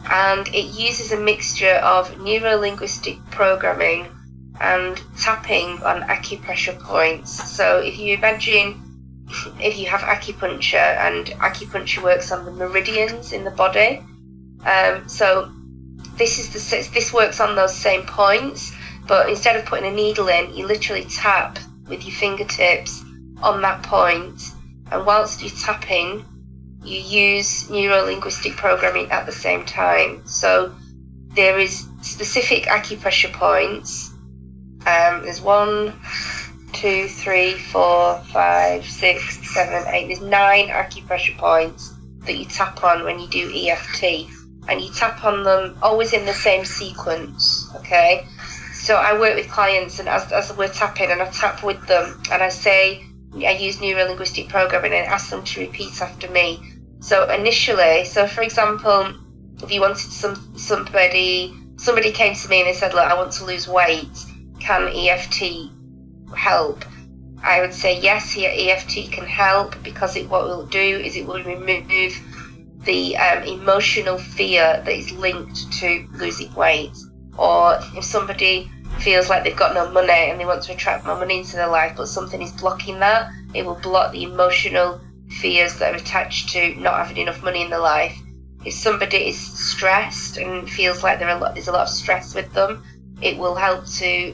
and 0.09 0.47
it 0.49 0.73
uses 0.79 1.11
a 1.11 1.19
mixture 1.19 1.75
of 1.83 2.19
neuro 2.19 2.55
linguistic 2.55 3.17
programming 3.29 4.07
and 4.59 5.01
tapping 5.19 5.81
on 5.83 6.01
acupressure 6.03 6.79
points. 6.79 7.55
So 7.55 7.79
if 7.79 7.99
you 7.99 8.15
imagine 8.15 8.81
if 9.59 9.77
you 9.77 9.87
have 9.87 10.01
acupuncture 10.01 10.75
and 10.75 11.27
acupuncture 11.41 12.01
works 12.03 12.31
on 12.31 12.45
the 12.45 12.51
meridians 12.51 13.33
in 13.33 13.43
the 13.43 13.51
body, 13.51 14.01
um, 14.65 15.07
so 15.07 15.51
this 16.17 16.39
is 16.39 16.49
the 16.49 16.89
this 16.93 17.13
works 17.13 17.39
on 17.39 17.55
those 17.55 17.75
same 17.75 18.03
points, 18.03 18.73
but 19.07 19.29
instead 19.29 19.55
of 19.55 19.65
putting 19.65 19.85
a 19.85 19.95
needle 19.95 20.27
in, 20.27 20.53
you 20.53 20.65
literally 20.65 21.05
tap 21.05 21.59
with 21.87 22.03
your 22.05 22.15
fingertips 22.15 23.03
on 23.41 23.61
that 23.61 23.83
point, 23.83 24.41
and 24.91 25.05
whilst 25.05 25.41
you're 25.41 25.51
tapping, 25.51 26.25
you 26.83 26.99
use 26.99 27.69
neuro 27.69 28.03
linguistic 28.03 28.53
programming 28.55 29.09
at 29.11 29.25
the 29.25 29.31
same 29.31 29.65
time. 29.65 30.25
So 30.25 30.73
there 31.35 31.59
is 31.59 31.87
specific 32.01 32.63
acupressure 32.63 33.31
points. 33.31 34.11
Um, 34.85 35.23
there's 35.23 35.41
one, 35.41 35.93
two, 36.73 37.07
three, 37.07 37.53
four, 37.53 38.21
five, 38.31 38.85
six, 38.85 39.53
seven, 39.53 39.83
eight. 39.93 40.07
There's 40.07 40.21
nine 40.21 40.67
acupressure 40.67 41.37
points 41.37 41.93
that 42.25 42.37
you 42.37 42.45
tap 42.45 42.83
on 42.83 43.03
when 43.03 43.19
you 43.19 43.27
do 43.27 43.51
EFT, 43.53 44.29
and 44.67 44.81
you 44.81 44.91
tap 44.93 45.23
on 45.23 45.43
them 45.43 45.77
always 45.81 46.13
in 46.13 46.25
the 46.25 46.33
same 46.33 46.65
sequence. 46.65 47.69
Okay. 47.75 48.25
So 48.73 48.95
I 48.95 49.19
work 49.19 49.35
with 49.35 49.49
clients, 49.49 49.99
and 49.99 50.07
as, 50.07 50.31
as 50.31 50.55
we're 50.55 50.67
tapping, 50.67 51.11
and 51.11 51.21
I 51.21 51.29
tap 51.29 51.63
with 51.63 51.85
them, 51.87 52.21
and 52.31 52.43
I 52.43 52.49
say, 52.49 53.03
I 53.35 53.51
use 53.51 53.81
neuro 53.81 54.05
linguistic 54.05 54.49
programming 54.49 54.93
and 54.93 55.07
ask 55.07 55.29
them 55.29 55.43
to 55.43 55.61
repeat 55.61 56.01
after 56.01 56.29
me. 56.29 56.61
So 56.99 57.29
initially, 57.29 58.05
so 58.05 58.27
for 58.27 58.41
example, 58.41 59.13
if 59.61 59.71
you 59.71 59.81
wanted 59.81 60.11
some 60.11 60.57
somebody 60.57 61.53
somebody 61.77 62.11
came 62.11 62.33
to 62.35 62.49
me 62.49 62.61
and 62.61 62.69
they 62.69 62.73
said, 62.73 62.93
"Look, 62.93 63.05
I 63.05 63.13
want 63.13 63.33
to 63.33 63.45
lose 63.45 63.67
weight. 63.67 64.25
Can 64.59 64.87
EFT 64.87 65.69
help?" 66.35 66.83
I 67.43 67.61
would 67.61 67.73
say 67.73 67.99
yes, 67.99 68.31
here 68.31 68.51
EFT 68.53 69.11
can 69.11 69.25
help 69.25 69.81
because 69.83 70.15
it 70.15 70.29
what 70.29 70.43
it 70.43 70.47
will 70.47 70.65
do 70.65 70.79
is 70.79 71.15
it 71.15 71.25
will 71.25 71.43
remove 71.43 72.19
the 72.83 73.17
um, 73.17 73.43
emotional 73.43 74.17
fear 74.17 74.81
that 74.83 74.93
is 74.93 75.11
linked 75.11 75.71
to 75.73 76.07
losing 76.13 76.53
weight. 76.55 76.97
Or 77.37 77.79
if 77.95 78.03
somebody 78.03 78.71
feels 78.99 79.29
like 79.29 79.43
they've 79.43 79.55
got 79.55 79.75
no 79.75 79.91
money 79.91 80.31
and 80.31 80.39
they 80.39 80.45
want 80.45 80.63
to 80.63 80.73
attract 80.73 81.05
more 81.05 81.17
money 81.17 81.39
into 81.39 81.55
their 81.55 81.67
life, 81.67 81.93
but 81.95 82.07
something 82.07 82.41
is 82.41 82.51
blocking 82.53 82.99
that, 82.99 83.31
it 83.53 83.65
will 83.65 83.75
block 83.75 84.11
the 84.11 84.23
emotional 84.23 84.99
fears 85.29 85.77
that 85.77 85.93
are 85.93 85.97
attached 85.97 86.49
to 86.49 86.73
not 86.75 87.05
having 87.05 87.17
enough 87.17 87.43
money 87.43 87.61
in 87.61 87.69
their 87.69 87.79
life. 87.79 88.17
If 88.65 88.73
somebody 88.73 89.27
is 89.27 89.37
stressed 89.37 90.37
and 90.37 90.69
feels 90.69 91.03
like 91.03 91.19
there 91.19 91.29
a 91.29 91.37
lot, 91.37 91.53
there's 91.53 91.67
a 91.67 91.71
lot 91.71 91.83
of 91.83 91.89
stress 91.89 92.33
with 92.33 92.51
them, 92.53 92.83
it 93.21 93.37
will 93.37 93.55
help 93.55 93.85
to 93.85 94.33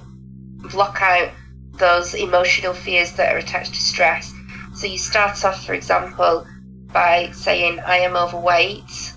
block 0.72 1.02
out 1.02 1.30
those 1.74 2.14
emotional 2.14 2.74
fears 2.74 3.14
that 3.14 3.34
are 3.34 3.38
attached 3.38 3.74
to 3.74 3.82
stress. 3.82 4.34
So 4.76 4.88
you 4.88 4.98
start 4.98 5.44
off, 5.44 5.66
for 5.66 5.74
example, 5.74 6.46
by 6.92 7.32
saying, 7.32 7.80
I 7.80 8.00
am 8.00 8.16
overweight. 8.16 9.14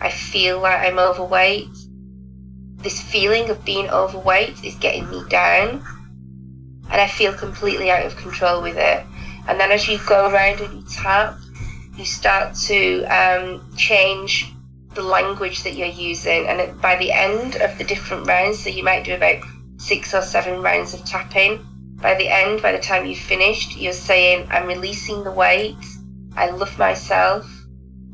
I 0.00 0.10
feel 0.10 0.60
like 0.60 0.86
I'm 0.86 0.98
overweight. 0.98 1.68
This 2.76 3.00
feeling 3.00 3.50
of 3.50 3.64
being 3.64 3.88
overweight 3.90 4.64
is 4.64 4.74
getting 4.76 5.10
me 5.10 5.22
down. 5.28 5.84
And 6.90 7.00
I 7.00 7.06
feel 7.06 7.32
completely 7.32 7.90
out 7.90 8.06
of 8.06 8.16
control 8.16 8.62
with 8.62 8.76
it. 8.76 9.04
And 9.46 9.60
then 9.60 9.70
as 9.70 9.86
you 9.86 9.98
go 10.06 10.28
around 10.28 10.60
and 10.60 10.74
you 10.74 10.88
tap, 10.88 11.36
you 11.96 12.04
start 12.04 12.54
to 12.54 13.04
um, 13.04 13.76
change 13.76 14.52
the 14.94 15.02
language 15.02 15.62
that 15.62 15.74
you're 15.74 15.86
using. 15.86 16.46
And 16.46 16.80
by 16.80 16.96
the 16.96 17.12
end 17.12 17.56
of 17.56 17.76
the 17.78 17.84
different 17.84 18.26
rounds, 18.26 18.60
so 18.60 18.70
you 18.70 18.82
might 18.82 19.04
do 19.04 19.14
about 19.14 19.42
six 19.76 20.14
or 20.14 20.22
seven 20.22 20.62
rounds 20.62 20.94
of 20.94 21.04
tapping. 21.04 21.66
By 22.00 22.14
the 22.14 22.28
end, 22.28 22.62
by 22.62 22.72
the 22.72 22.78
time 22.78 23.04
you've 23.04 23.18
finished, 23.18 23.76
you're 23.76 23.92
saying, 23.92 24.48
I'm 24.50 24.66
releasing 24.66 25.22
the 25.22 25.30
weight. 25.30 25.76
I 26.34 26.50
love 26.50 26.78
myself. 26.78 27.46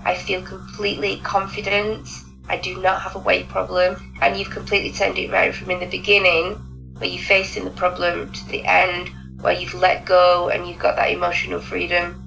I 0.05 0.15
feel 0.15 0.43
completely 0.43 1.21
confident. 1.23 2.09
I 2.49 2.57
do 2.57 2.81
not 2.81 3.01
have 3.03 3.15
a 3.15 3.21
weight 3.21 3.49
problem. 3.49 4.15
And 4.21 4.37
you've 4.37 4.51
completely 4.51 4.91
turned 4.91 5.19
it 5.19 5.31
around 5.31 5.55
from 5.55 5.71
in 5.71 5.81
the 5.81 5.87
beginning, 5.87 6.55
where 6.99 7.09
you're 7.09 7.23
facing 7.23 7.65
the 7.65 7.71
problem, 7.71 8.33
to 8.33 8.49
the 8.49 8.65
end, 8.65 9.11
where 9.41 9.53
you've 9.53 9.75
let 9.75 10.05
go 10.05 10.49
and 10.49 10.67
you've 10.67 10.79
got 10.79 10.97
that 10.97 11.11
emotional 11.11 11.61
freedom. 11.61 12.23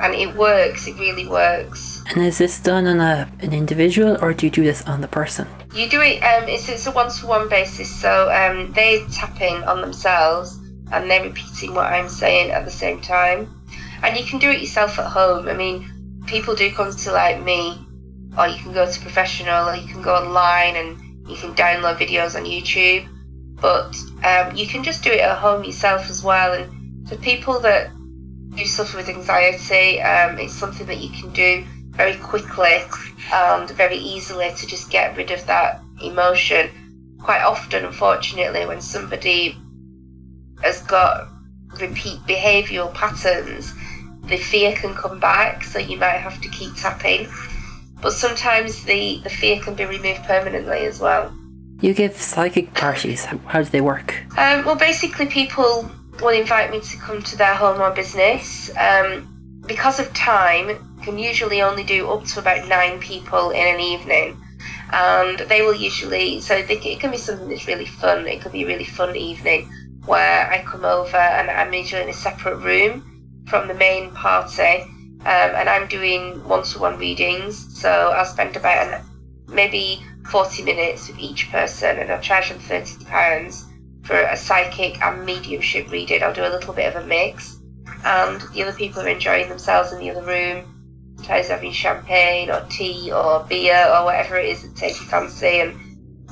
And 0.00 0.14
it 0.14 0.34
works, 0.34 0.88
it 0.88 0.98
really 0.98 1.28
works. 1.28 2.02
And 2.10 2.24
is 2.24 2.38
this 2.38 2.58
done 2.58 2.86
on 2.86 3.00
a, 3.00 3.30
an 3.40 3.52
individual 3.52 4.16
or 4.20 4.32
do 4.32 4.46
you 4.46 4.50
do 4.50 4.64
this 4.64 4.82
on 4.82 5.02
the 5.02 5.08
person? 5.08 5.46
You 5.74 5.88
do 5.88 6.00
it, 6.00 6.20
um, 6.22 6.48
it's, 6.48 6.68
it's 6.68 6.86
a 6.86 6.90
one 6.90 7.10
to 7.10 7.26
one 7.26 7.48
basis. 7.48 7.94
So 7.94 8.30
um, 8.32 8.72
they 8.72 9.04
tap 9.12 9.40
in 9.40 9.62
on 9.64 9.82
themselves 9.82 10.58
and 10.92 11.10
they're 11.10 11.22
repeating 11.22 11.74
what 11.74 11.86
I'm 11.86 12.08
saying 12.08 12.50
at 12.50 12.64
the 12.64 12.70
same 12.70 13.00
time. 13.00 13.62
And 14.02 14.16
you 14.16 14.24
can 14.24 14.38
do 14.38 14.50
it 14.50 14.60
yourself 14.60 14.98
at 14.98 15.06
home. 15.06 15.48
I 15.48 15.54
mean, 15.54 16.22
people 16.26 16.54
do 16.54 16.70
come 16.72 16.94
to 16.94 17.12
like 17.12 17.42
me, 17.42 17.78
or 18.38 18.48
you 18.48 18.62
can 18.62 18.72
go 18.72 18.90
to 18.90 19.00
professional, 19.00 19.68
or 19.68 19.76
you 19.76 19.88
can 19.88 20.02
go 20.02 20.14
online 20.14 20.76
and 20.76 21.28
you 21.28 21.36
can 21.36 21.54
download 21.54 21.96
videos 21.96 22.36
on 22.36 22.44
YouTube 22.44 23.08
but 23.64 23.96
um, 24.24 24.54
you 24.54 24.66
can 24.66 24.82
just 24.82 25.02
do 25.02 25.10
it 25.10 25.20
at 25.20 25.38
home 25.38 25.64
yourself 25.64 26.10
as 26.10 26.22
well. 26.22 26.52
And 26.52 27.08
for 27.08 27.16
people 27.16 27.60
that 27.60 27.90
do 28.54 28.66
suffer 28.66 28.98
with 28.98 29.08
anxiety, 29.08 30.02
um, 30.02 30.38
it's 30.38 30.52
something 30.52 30.86
that 30.86 30.98
you 30.98 31.08
can 31.08 31.32
do 31.32 31.64
very 31.90 32.16
quickly 32.16 32.82
and 33.32 33.70
very 33.70 33.96
easily 33.96 34.52
to 34.56 34.66
just 34.66 34.90
get 34.90 35.16
rid 35.16 35.30
of 35.30 35.46
that 35.46 35.82
emotion. 36.02 37.16
Quite 37.22 37.42
often, 37.42 37.86
unfortunately, 37.86 38.66
when 38.66 38.82
somebody 38.82 39.56
has 40.64 40.82
got 40.82 41.28
repeat 41.80 42.20
behavioural 42.26 42.92
patterns, 42.94 43.72
the 44.24 44.36
fear 44.36 44.74
can 44.74 44.94
come 44.94 45.20
back, 45.20 45.64
so 45.64 45.78
you 45.78 45.98
might 45.98 46.18
have 46.18 46.40
to 46.40 46.48
keep 46.48 46.74
tapping. 46.76 47.28
But 48.00 48.12
sometimes 48.12 48.84
the, 48.84 49.20
the 49.22 49.30
fear 49.30 49.60
can 49.60 49.74
be 49.74 49.84
removed 49.84 50.22
permanently 50.24 50.86
as 50.86 51.00
well. 51.00 51.34
You 51.80 51.94
give 51.94 52.16
psychic 52.16 52.72
parties. 52.74 53.24
How 53.24 53.62
do 53.62 53.68
they 53.70 53.80
work? 53.80 54.14
Um, 54.38 54.64
well, 54.64 54.76
basically, 54.76 55.26
people 55.26 55.90
will 56.20 56.28
invite 56.28 56.70
me 56.70 56.80
to 56.80 56.96
come 56.98 57.22
to 57.22 57.36
their 57.36 57.54
home 57.54 57.80
or 57.80 57.90
business. 57.90 58.70
Um, 58.76 59.62
because 59.66 59.98
of 59.98 60.12
time, 60.14 60.98
can 61.02 61.18
usually 61.18 61.60
only 61.60 61.84
do 61.84 62.08
up 62.08 62.24
to 62.24 62.40
about 62.40 62.66
nine 62.68 63.00
people 63.00 63.50
in 63.50 63.74
an 63.74 63.80
evening. 63.80 64.40
And 64.92 65.38
they 65.40 65.62
will 65.62 65.74
usually, 65.74 66.40
so 66.40 66.62
they, 66.62 66.78
it 66.78 67.00
can 67.00 67.10
be 67.10 67.16
something 67.16 67.48
that's 67.48 67.66
really 67.66 67.86
fun. 67.86 68.26
It 68.26 68.40
could 68.40 68.52
be 68.52 68.64
a 68.64 68.66
really 68.66 68.84
fun 68.84 69.16
evening 69.16 69.68
where 70.06 70.50
I 70.50 70.62
come 70.64 70.84
over 70.84 71.16
and 71.16 71.50
I'm 71.50 71.72
usually 71.72 72.02
in 72.02 72.08
a 72.08 72.12
separate 72.14 72.58
room 72.58 73.44
from 73.46 73.68
the 73.68 73.74
main 73.74 74.10
party. 74.12 74.82
Um, 75.20 75.54
and 75.56 75.68
I'm 75.70 75.88
doing 75.88 76.46
one 76.46 76.64
to 76.64 76.78
one 76.78 76.98
readings. 76.98 77.80
So 77.80 77.90
I'll 77.90 78.26
spend 78.26 78.56
about 78.56 78.86
an, 78.88 79.04
maybe 79.48 80.02
40 80.30 80.62
minutes 80.62 81.08
with 81.08 81.18
each 81.18 81.50
person 81.50 81.98
and 81.98 82.10
I'll 82.10 82.20
charge 82.20 82.50
them 82.50 82.58
£30 82.58 83.64
for 84.04 84.16
a 84.16 84.36
psychic 84.36 85.00
and 85.00 85.24
mediumship 85.24 85.90
reading. 85.90 86.22
I'll 86.22 86.34
do 86.34 86.42
a 86.42 86.48
little 86.48 86.74
bit 86.74 86.94
of 86.94 87.02
a 87.02 87.06
mix. 87.06 87.56
And 88.04 88.40
the 88.52 88.62
other 88.62 88.76
people 88.76 89.00
are 89.00 89.08
enjoying 89.08 89.48
themselves 89.48 89.92
in 89.92 89.98
the 89.98 90.10
other 90.10 90.22
room. 90.22 90.70
Sometimes 91.16 91.48
having 91.48 91.72
champagne 91.72 92.50
or 92.50 92.66
tea 92.68 93.10
or 93.10 93.46
beer 93.48 93.86
or 93.94 94.04
whatever 94.04 94.36
it 94.36 94.50
is 94.50 94.62
that 94.62 94.76
takes 94.76 95.00
your 95.00 95.08
fancy 95.08 95.60
and 95.60 95.72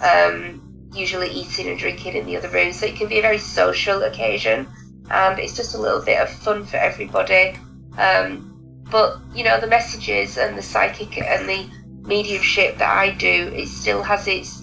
um, 0.03 0.62
usually 0.93 1.31
eating 1.31 1.69
and 1.69 1.79
drinking 1.79 2.15
in 2.15 2.27
the 2.27 2.37
other 2.37 2.49
room. 2.49 2.73
So 2.73 2.87
it 2.87 2.97
can 2.97 3.09
be 3.09 3.19
a 3.19 3.23
very 3.23 3.39
social 3.39 4.03
occasion 4.03 4.67
and 5.11 5.39
it's 5.39 5.57
just 5.57 5.75
a 5.75 5.79
little 5.79 6.03
bit 6.03 6.21
of 6.21 6.31
fun 6.31 6.65
for 6.65 6.77
everybody. 6.77 7.55
Um, 7.99 8.49
but 8.91 9.19
you 9.35 9.45
know 9.45 9.61
the 9.61 9.67
messages 9.67 10.37
and 10.39 10.57
the 10.57 10.63
psychic 10.63 11.19
and 11.19 11.49
the 11.49 11.69
mediumship 12.07 12.79
that 12.79 12.97
I 12.97 13.11
do, 13.11 13.53
it 13.55 13.69
still 13.69 14.03
has 14.03 14.27
its 14.27 14.63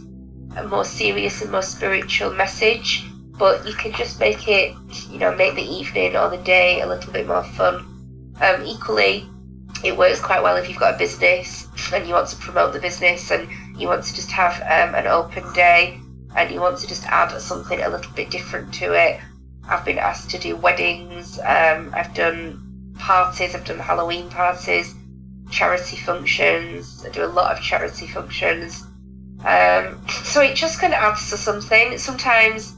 more 0.67 0.85
serious 0.85 1.41
and 1.41 1.51
more 1.51 1.61
spiritual 1.61 2.31
message, 2.31 3.05
but 3.37 3.65
you 3.65 3.73
can 3.73 3.93
just 3.93 4.19
make 4.19 4.47
it, 4.47 4.75
you 5.09 5.19
know, 5.19 5.35
make 5.35 5.55
the 5.55 5.63
evening 5.63 6.15
or 6.15 6.29
the 6.29 6.37
day 6.37 6.81
a 6.81 6.87
little 6.87 7.13
bit 7.13 7.27
more 7.27 7.43
fun. 7.43 7.85
Um, 8.41 8.63
equally, 8.65 9.25
it 9.83 9.95
works 9.95 10.19
quite 10.19 10.43
well 10.43 10.57
if 10.57 10.67
you've 10.67 10.79
got 10.79 10.95
a 10.95 10.97
business 10.97 11.67
and 11.93 12.07
you 12.07 12.13
want 12.13 12.27
to 12.29 12.35
promote 12.37 12.73
the 12.73 12.79
business 12.79 13.31
and 13.31 13.47
you 13.79 13.87
want 13.87 14.03
to 14.03 14.13
just 14.13 14.31
have 14.31 14.55
um, 14.61 14.95
an 14.95 15.07
open 15.07 15.43
day 15.53 15.99
and 16.35 16.51
you 16.51 16.59
want 16.59 16.77
to 16.79 16.87
just 16.87 17.05
add 17.05 17.37
something 17.39 17.81
a 17.81 17.89
little 17.89 18.11
bit 18.13 18.29
different 18.29 18.73
to 18.75 18.93
it. 18.93 19.19
I've 19.67 19.85
been 19.85 19.99
asked 19.99 20.31
to 20.31 20.39
do 20.39 20.55
weddings, 20.55 21.39
um, 21.39 21.93
I've 21.93 22.13
done 22.13 22.93
parties, 22.97 23.55
I've 23.55 23.65
done 23.65 23.79
Halloween 23.79 24.29
parties 24.29 24.95
charity 25.49 25.97
functions. 25.97 27.05
I 27.05 27.09
do 27.09 27.23
a 27.23 27.27
lot 27.27 27.55
of 27.55 27.63
charity 27.63 28.07
functions. 28.07 28.85
Um, 29.43 30.01
so 30.23 30.41
it 30.41 30.55
just 30.55 30.79
kind 30.79 30.93
of 30.93 30.99
adds 30.99 31.29
to 31.29 31.37
something. 31.37 31.97
Sometimes 31.97 32.75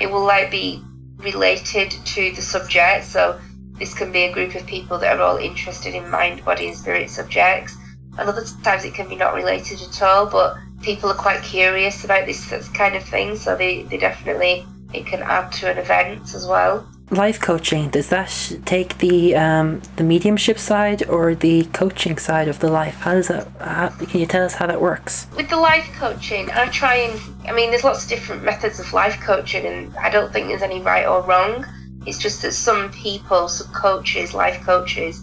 it 0.00 0.10
will 0.10 0.24
like 0.24 0.50
be 0.50 0.82
related 1.18 1.90
to 1.90 2.32
the 2.32 2.42
subject. 2.42 3.04
So 3.04 3.40
this 3.78 3.94
can 3.94 4.12
be 4.12 4.24
a 4.24 4.32
group 4.32 4.54
of 4.54 4.66
people 4.66 4.98
that 4.98 5.18
are 5.18 5.22
all 5.22 5.36
interested 5.36 5.94
in 5.94 6.10
mind, 6.10 6.44
body, 6.44 6.68
and 6.68 6.76
spirit 6.76 7.10
subjects. 7.10 7.76
And 8.18 8.28
other 8.28 8.44
times 8.62 8.84
it 8.84 8.94
can 8.94 9.08
be 9.08 9.16
not 9.16 9.34
related 9.34 9.80
at 9.82 10.02
all, 10.02 10.26
but 10.26 10.56
people 10.82 11.10
are 11.10 11.14
quite 11.14 11.42
curious 11.42 12.04
about 12.04 12.26
this 12.26 12.68
kind 12.70 12.94
of 12.96 13.02
thing. 13.04 13.36
So 13.36 13.56
they, 13.56 13.82
they 13.84 13.98
definitely 13.98 14.66
it 14.92 15.06
can 15.06 15.22
add 15.22 15.52
to 15.52 15.70
an 15.70 15.78
event 15.78 16.34
as 16.34 16.46
well. 16.46 16.86
Life 17.10 17.40
coaching 17.40 17.90
does 17.90 18.08
that 18.10 18.52
take 18.64 18.98
the 18.98 19.34
um, 19.34 19.82
the 19.96 20.04
mediumship 20.04 20.58
side 20.58 21.04
or 21.08 21.34
the 21.34 21.64
coaching 21.72 22.18
side 22.18 22.46
of 22.46 22.60
the 22.60 22.70
life? 22.70 22.94
How 22.96 23.14
does 23.14 23.28
that 23.28 23.48
how, 23.58 23.88
can 23.88 24.20
you 24.20 24.26
tell 24.26 24.44
us 24.44 24.54
how 24.54 24.68
that 24.68 24.80
works? 24.80 25.26
With 25.36 25.48
the 25.50 25.56
life 25.56 25.90
coaching 25.94 26.48
i 26.52 26.66
try 26.68 26.94
and 26.94 27.20
i 27.48 27.52
mean 27.52 27.70
there's 27.70 27.82
lots 27.82 28.04
of 28.04 28.08
different 28.08 28.44
methods 28.44 28.78
of 28.78 28.92
life 28.92 29.20
coaching 29.20 29.66
and 29.66 29.96
i 29.96 30.08
don't 30.08 30.32
think 30.32 30.48
there's 30.48 30.62
any 30.62 30.80
right 30.82 31.04
or 31.04 31.22
wrong. 31.22 31.66
It's 32.06 32.18
just 32.18 32.42
that 32.42 32.52
some 32.52 32.92
people 32.92 33.48
some 33.48 33.72
coaches 33.72 34.32
life 34.32 34.60
coaches 34.64 35.20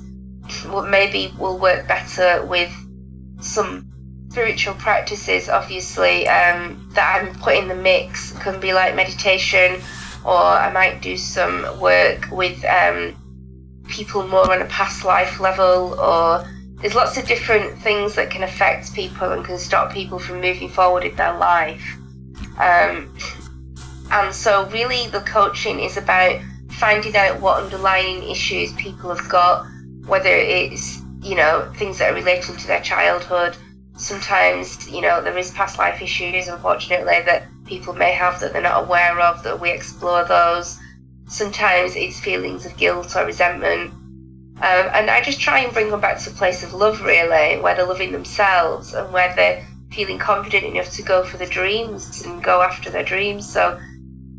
maybe 0.89 1.33
will 1.39 1.57
work 1.57 1.87
better 1.87 2.45
with 2.45 2.71
some 3.39 3.89
spiritual 4.37 4.75
practices 4.75 5.49
obviously 5.49 6.27
um, 6.27 6.89
that 6.93 7.21
i'm 7.21 7.33
put 7.39 7.55
in 7.55 7.67
the 7.67 7.75
mix 7.75 8.31
can 8.33 8.59
be 8.59 8.73
like 8.73 8.95
meditation 8.95 9.81
or 10.27 10.35
I 10.35 10.71
might 10.73 11.01
do 11.01 11.15
some 11.15 11.79
work 11.79 12.27
with 12.31 12.63
um, 12.65 13.15
people 13.87 14.27
more 14.27 14.51
on 14.51 14.61
a 14.61 14.65
past 14.65 15.05
life 15.05 15.39
level, 15.39 15.97
or 15.97 16.45
there's 16.81 16.95
lots 16.95 17.17
of 17.17 17.25
different 17.25 17.79
things 17.79 18.15
that 18.15 18.29
can 18.29 18.43
affect 18.43 18.93
people 18.93 19.31
and 19.31 19.45
can 19.45 19.57
stop 19.57 19.93
people 19.93 20.19
from 20.19 20.41
moving 20.41 20.67
forward 20.67 21.05
in 21.05 21.15
their 21.15 21.37
life. 21.37 21.97
Um, 22.59 23.15
and 24.11 24.35
so, 24.35 24.67
really, 24.69 25.07
the 25.07 25.21
coaching 25.21 25.79
is 25.79 25.95
about 25.95 26.41
finding 26.71 27.15
out 27.15 27.39
what 27.39 27.63
underlying 27.63 28.29
issues 28.29 28.73
people 28.73 29.15
have 29.15 29.29
got, 29.29 29.65
whether 30.05 30.29
it's 30.29 31.01
you 31.21 31.35
know 31.35 31.71
things 31.77 31.99
that 31.99 32.11
are 32.11 32.15
relating 32.15 32.57
to 32.57 32.67
their 32.67 32.81
childhood. 32.81 33.55
Sometimes, 33.97 34.89
you 34.89 35.01
know, 35.01 35.21
there 35.21 35.37
is 35.37 35.51
past 35.51 35.77
life 35.77 36.01
issues, 36.01 36.47
unfortunately, 36.47 37.21
that 37.25 37.47
people 37.65 37.93
may 37.93 38.11
have 38.11 38.39
that 38.39 38.53
they're 38.53 38.61
not 38.61 38.83
aware 38.83 39.19
of, 39.19 39.43
that 39.43 39.59
we 39.59 39.71
explore 39.71 40.23
those. 40.23 40.79
Sometimes 41.27 41.95
it's 41.95 42.19
feelings 42.19 42.65
of 42.65 42.77
guilt 42.77 43.15
or 43.15 43.25
resentment. 43.25 43.91
Um, 43.91 44.89
and 44.93 45.09
I 45.09 45.21
just 45.21 45.41
try 45.41 45.59
and 45.59 45.73
bring 45.73 45.89
them 45.89 45.99
back 45.99 46.19
to 46.19 46.29
a 46.29 46.33
place 46.33 46.63
of 46.63 46.73
love, 46.73 47.01
really, 47.01 47.59
where 47.59 47.75
they're 47.75 47.85
loving 47.85 48.11
themselves 48.11 48.93
and 48.93 49.11
where 49.11 49.35
they're 49.35 49.65
feeling 49.91 50.19
confident 50.19 50.63
enough 50.63 50.91
to 50.91 51.01
go 51.01 51.23
for 51.23 51.37
the 51.37 51.45
dreams 51.45 52.23
and 52.23 52.43
go 52.43 52.61
after 52.61 52.89
their 52.89 53.03
dreams. 53.03 53.51
So 53.51 53.79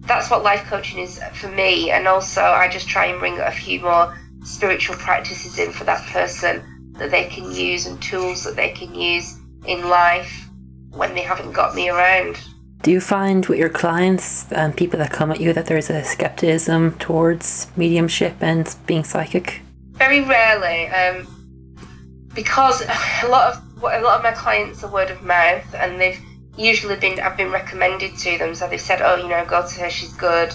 that's 0.01 0.31
what 0.31 0.43
life 0.43 0.65
coaching 0.65 1.01
is 1.01 1.21
for 1.35 1.49
me. 1.49 1.91
And 1.91 2.07
also, 2.09 2.43
I 2.43 2.69
just 2.69 2.89
try 2.89 3.07
and 3.07 3.19
bring 3.19 3.39
a 3.39 3.51
few 3.51 3.81
more 3.81 4.17
spiritual 4.45 4.97
practices 4.97 5.59
in 5.59 5.73
for 5.73 5.85
that 5.85 6.07
person 6.07 6.93
that 6.93 7.11
they 7.11 7.27
can 7.27 7.53
use 7.53 7.87
and 7.87 8.01
tools 8.01 8.45
that 8.45 8.57
they 8.57 8.71
can 8.71 8.95
use 8.95 9.38
in 9.67 9.89
life 9.89 10.49
when 10.91 11.15
they 11.15 11.23
haven't 11.23 11.53
got 11.53 11.75
me 11.75 11.89
around. 11.89 12.39
Do 12.83 12.93
you 12.93 13.01
find 13.01 13.45
with 13.47 13.59
your 13.59 13.69
clients 13.69 14.51
and 14.53 14.77
people 14.77 14.99
that 15.01 15.11
come 15.11 15.33
at 15.33 15.41
you 15.41 15.53
that 15.53 15.67
there's 15.67 15.91
a 15.91 16.05
skepticism 16.05 16.97
towards 16.99 17.71
mediumship 17.77 18.37
and 18.41 18.75
being 18.87 19.03
psychic? 19.03 19.63
Very 19.93 20.21
rarely, 20.21 20.87
um, 20.89 21.27
because 22.35 22.83
a 23.23 23.29
lot 23.29 23.53
of 23.53 23.83
a 23.83 24.01
lot 24.01 24.17
of 24.17 24.23
my 24.23 24.33
clients 24.33 24.85
are 24.85 24.93
word 24.93 25.11
of 25.11 25.23
mouth, 25.23 25.75
and 25.75 26.01
they've 26.01 26.21
usually 26.57 26.97
been 26.97 27.19
I've 27.19 27.37
been 27.37 27.51
recommended 27.51 28.17
to 28.19 28.39
them, 28.39 28.55
so 28.55 28.69
they've 28.69 28.81
said, 28.81 29.03
"Oh, 29.03 29.17
you 29.17 29.29
know, 29.29 29.45
go 29.45 29.67
to 29.67 29.81
her, 29.81 29.91
she's 29.91 30.13
good." 30.13 30.55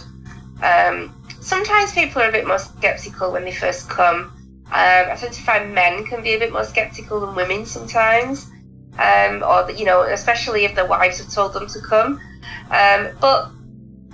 Um, 0.62 1.13
sometimes 1.42 1.94
people 1.94 2.22
are 2.22 2.30
a 2.30 2.32
bit 2.32 2.48
more 2.48 2.60
skeptical 2.60 3.34
when 3.34 3.44
they 3.44 3.54
first 3.54 3.89
come. 3.89 4.32
Um, 4.68 5.12
I 5.12 5.16
tend 5.20 5.34
to 5.34 5.42
find 5.42 5.76
men 5.76 6.06
can 6.06 6.24
be 6.24 6.36
a 6.36 6.39
bit 6.39 6.54
more 6.54 6.63
skeptical 6.63 7.20
than 7.20 7.36
women 7.36 7.66
sometimes 7.66 8.50
um, 8.99 9.43
or 9.43 9.71
you 9.71 9.86
know, 9.86 10.03
especially 10.03 10.65
if 10.65 10.75
their 10.75 10.86
wives 10.86 11.19
have 11.19 11.32
told 11.32 11.53
them 11.53 11.67
to 11.67 11.79
come. 11.79 12.19
Um, 12.69 13.10
but 13.19 13.49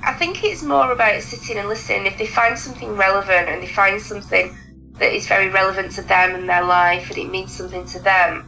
I 0.01 0.13
think 0.13 0.43
it's 0.43 0.63
more 0.63 0.91
about 0.91 1.21
sitting 1.21 1.57
and 1.57 1.67
listening. 1.67 2.05
If 2.05 2.17
they 2.17 2.25
find 2.25 2.57
something 2.57 2.95
relevant 2.95 3.49
and 3.49 3.61
they 3.61 3.67
find 3.67 4.01
something 4.01 4.55
that 4.93 5.13
is 5.13 5.27
very 5.27 5.49
relevant 5.49 5.91
to 5.93 6.01
them 6.01 6.35
and 6.35 6.47
their 6.47 6.63
life, 6.63 7.09
and 7.09 7.17
it 7.17 7.29
means 7.29 7.53
something 7.53 7.85
to 7.87 7.99
them, 7.99 8.45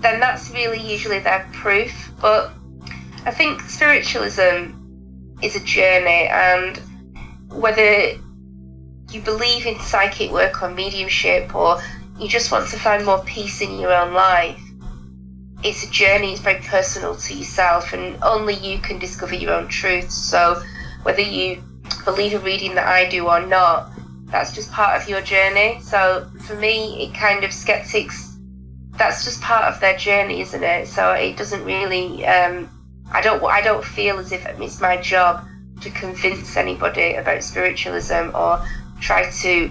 then 0.00 0.20
that's 0.20 0.50
really 0.50 0.80
usually 0.80 1.20
their 1.20 1.48
proof. 1.52 2.12
But 2.20 2.52
I 3.24 3.30
think 3.30 3.60
spiritualism 3.62 4.72
is 5.42 5.56
a 5.56 5.60
journey, 5.60 6.28
and 6.28 6.80
whether 7.48 8.12
you 9.10 9.20
believe 9.20 9.66
in 9.66 9.78
psychic 9.80 10.32
work 10.32 10.62
or 10.62 10.70
mediumship, 10.70 11.54
or 11.54 11.80
you 12.18 12.28
just 12.28 12.50
want 12.50 12.68
to 12.70 12.78
find 12.78 13.04
more 13.04 13.22
peace 13.24 13.60
in 13.60 13.78
your 13.78 13.92
own 13.92 14.12
life, 14.12 14.60
it's 15.66 15.82
a 15.82 15.90
journey, 15.90 16.32
it's 16.32 16.40
very 16.40 16.60
personal 16.62 17.16
to 17.16 17.34
yourself, 17.34 17.92
and 17.92 18.22
only 18.22 18.54
you 18.54 18.78
can 18.78 19.00
discover 19.00 19.34
your 19.34 19.52
own 19.52 19.66
truth. 19.66 20.10
So, 20.10 20.62
whether 21.02 21.22
you 21.22 21.62
believe 22.04 22.34
a 22.34 22.38
reading 22.38 22.76
that 22.76 22.86
I 22.86 23.08
do 23.08 23.26
or 23.26 23.44
not, 23.44 23.90
that's 24.26 24.52
just 24.52 24.70
part 24.70 25.00
of 25.00 25.08
your 25.08 25.20
journey. 25.22 25.80
So, 25.82 26.30
for 26.42 26.54
me, 26.54 27.02
it 27.02 27.14
kind 27.14 27.42
of 27.42 27.52
skeptics, 27.52 28.36
that's 28.96 29.24
just 29.24 29.42
part 29.42 29.64
of 29.64 29.80
their 29.80 29.96
journey, 29.96 30.40
isn't 30.40 30.62
it? 30.62 30.86
So, 30.86 31.12
it 31.12 31.36
doesn't 31.36 31.64
really, 31.64 32.24
um, 32.24 32.70
I 33.10 33.20
don't, 33.20 33.42
I 33.42 33.60
don't 33.60 33.84
feel 33.84 34.18
as 34.18 34.30
if 34.30 34.46
it's 34.46 34.80
my 34.80 34.96
job 34.98 35.44
to 35.80 35.90
convince 35.90 36.56
anybody 36.56 37.14
about 37.14 37.42
spiritualism 37.42 38.30
or 38.34 38.64
try 39.00 39.28
to 39.30 39.70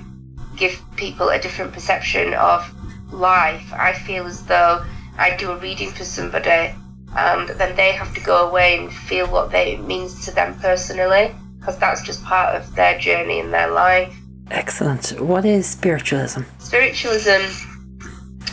give 0.57 0.81
people 0.97 1.29
a 1.29 1.39
different 1.39 1.71
perception 1.71 2.33
of 2.33 2.69
life. 3.13 3.71
I 3.73 3.93
feel 3.93 4.25
as 4.25 4.45
though 4.45 4.85
I 5.17 5.35
do 5.37 5.51
a 5.51 5.57
reading 5.57 5.91
for 5.91 6.03
somebody, 6.03 6.73
and 7.15 7.47
then 7.49 7.75
they 7.75 7.91
have 7.93 8.13
to 8.15 8.21
go 8.21 8.49
away 8.49 8.77
and 8.77 8.93
feel 8.93 9.27
what 9.27 9.51
they, 9.51 9.73
it 9.73 9.81
means 9.81 10.25
to 10.25 10.31
them 10.31 10.59
personally, 10.59 11.33
because 11.59 11.77
that's 11.77 12.01
just 12.03 12.23
part 12.23 12.55
of 12.55 12.75
their 12.75 12.99
journey 12.99 13.39
in 13.39 13.51
their 13.51 13.71
life. 13.71 14.13
Excellent. 14.51 15.19
What 15.19 15.45
is 15.45 15.67
spiritualism? 15.67 16.41
Spiritualism 16.59 17.41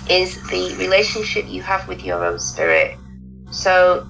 is 0.09 0.43
the 0.49 0.75
relationship 0.79 1.47
you 1.49 1.63
have 1.63 1.87
with 1.89 2.05
your 2.05 2.25
own 2.25 2.39
spirit. 2.39 2.97
So, 3.51 4.07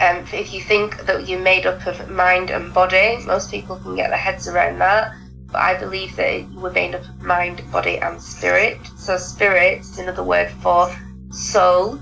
um, 0.00 0.24
if 0.32 0.52
you 0.52 0.60
think 0.60 1.06
that 1.06 1.28
you're 1.28 1.40
made 1.40 1.66
up 1.66 1.86
of 1.86 2.10
mind 2.10 2.50
and 2.50 2.72
body, 2.74 3.18
most 3.26 3.50
people 3.50 3.76
can 3.76 3.96
get 3.96 4.10
their 4.10 4.18
heads 4.18 4.46
around 4.46 4.78
that. 4.78 5.14
But 5.46 5.56
I 5.56 5.78
believe 5.78 6.14
that 6.16 6.48
we're 6.52 6.72
made 6.72 6.94
up 6.94 7.02
of 7.02 7.22
mind, 7.22 7.62
body, 7.72 7.98
and 7.98 8.20
spirit. 8.20 8.78
So, 8.96 9.16
spirit 9.16 9.80
is 9.80 9.98
another 9.98 10.22
word 10.22 10.50
for 10.62 10.94
soul. 11.38 12.00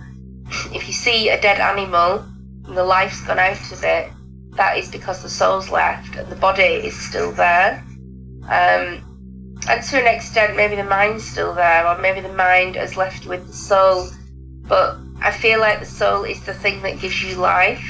If 0.72 0.86
you 0.86 0.92
see 0.92 1.28
a 1.28 1.40
dead 1.40 1.60
animal 1.60 2.24
and 2.64 2.76
the 2.76 2.84
life's 2.84 3.20
gone 3.22 3.38
out 3.38 3.72
of 3.72 3.84
it, 3.84 4.10
that 4.52 4.78
is 4.78 4.90
because 4.90 5.22
the 5.22 5.28
soul's 5.28 5.70
left 5.70 6.16
and 6.16 6.30
the 6.30 6.36
body 6.36 6.62
is 6.62 6.98
still 6.98 7.32
there. 7.32 7.84
Um, 8.44 9.02
and 9.68 9.82
to 9.82 10.00
an 10.00 10.06
extent, 10.06 10.56
maybe 10.56 10.76
the 10.76 10.84
mind's 10.84 11.24
still 11.24 11.54
there, 11.54 11.86
or 11.86 11.98
maybe 11.98 12.20
the 12.20 12.32
mind 12.32 12.76
has 12.76 12.96
left 12.96 13.26
with 13.26 13.46
the 13.46 13.52
soul. 13.52 14.08
But 14.62 14.98
I 15.20 15.30
feel 15.30 15.60
like 15.60 15.80
the 15.80 15.86
soul 15.86 16.24
is 16.24 16.44
the 16.44 16.54
thing 16.54 16.82
that 16.82 17.00
gives 17.00 17.22
you 17.22 17.36
life. 17.36 17.84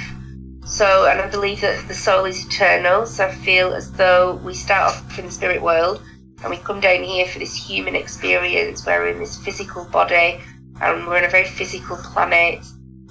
So, 0.67 1.07
and 1.07 1.21
I 1.21 1.31
believe 1.31 1.61
that 1.61 1.87
the 1.87 1.95
soul 1.95 2.25
is 2.25 2.47
eternal. 2.47 3.07
So 3.07 3.27
I 3.27 3.33
feel 3.33 3.73
as 3.75 3.93
though 3.93 4.41
we 4.45 4.55
start 4.55 4.95
off 4.95 5.19
in 5.19 5.27
the 5.27 5.33
spirit 5.33 5.63
world 5.63 6.03
and 6.43 6.51
we 6.51 6.57
come 6.59 6.81
down 6.81 7.03
here 7.03 7.27
for 7.27 7.39
this 7.39 7.55
human 7.55 7.95
experience 7.95 8.85
where 8.85 9.01
we're 9.01 9.13
in 9.13 9.19
this 9.19 9.39
physical 9.39 9.85
body 9.85 10.41
and 10.81 11.07
we're 11.07 11.19
in 11.19 11.25
a 11.25 11.31
very 11.31 11.47
physical 11.47 11.97
planet 11.97 12.65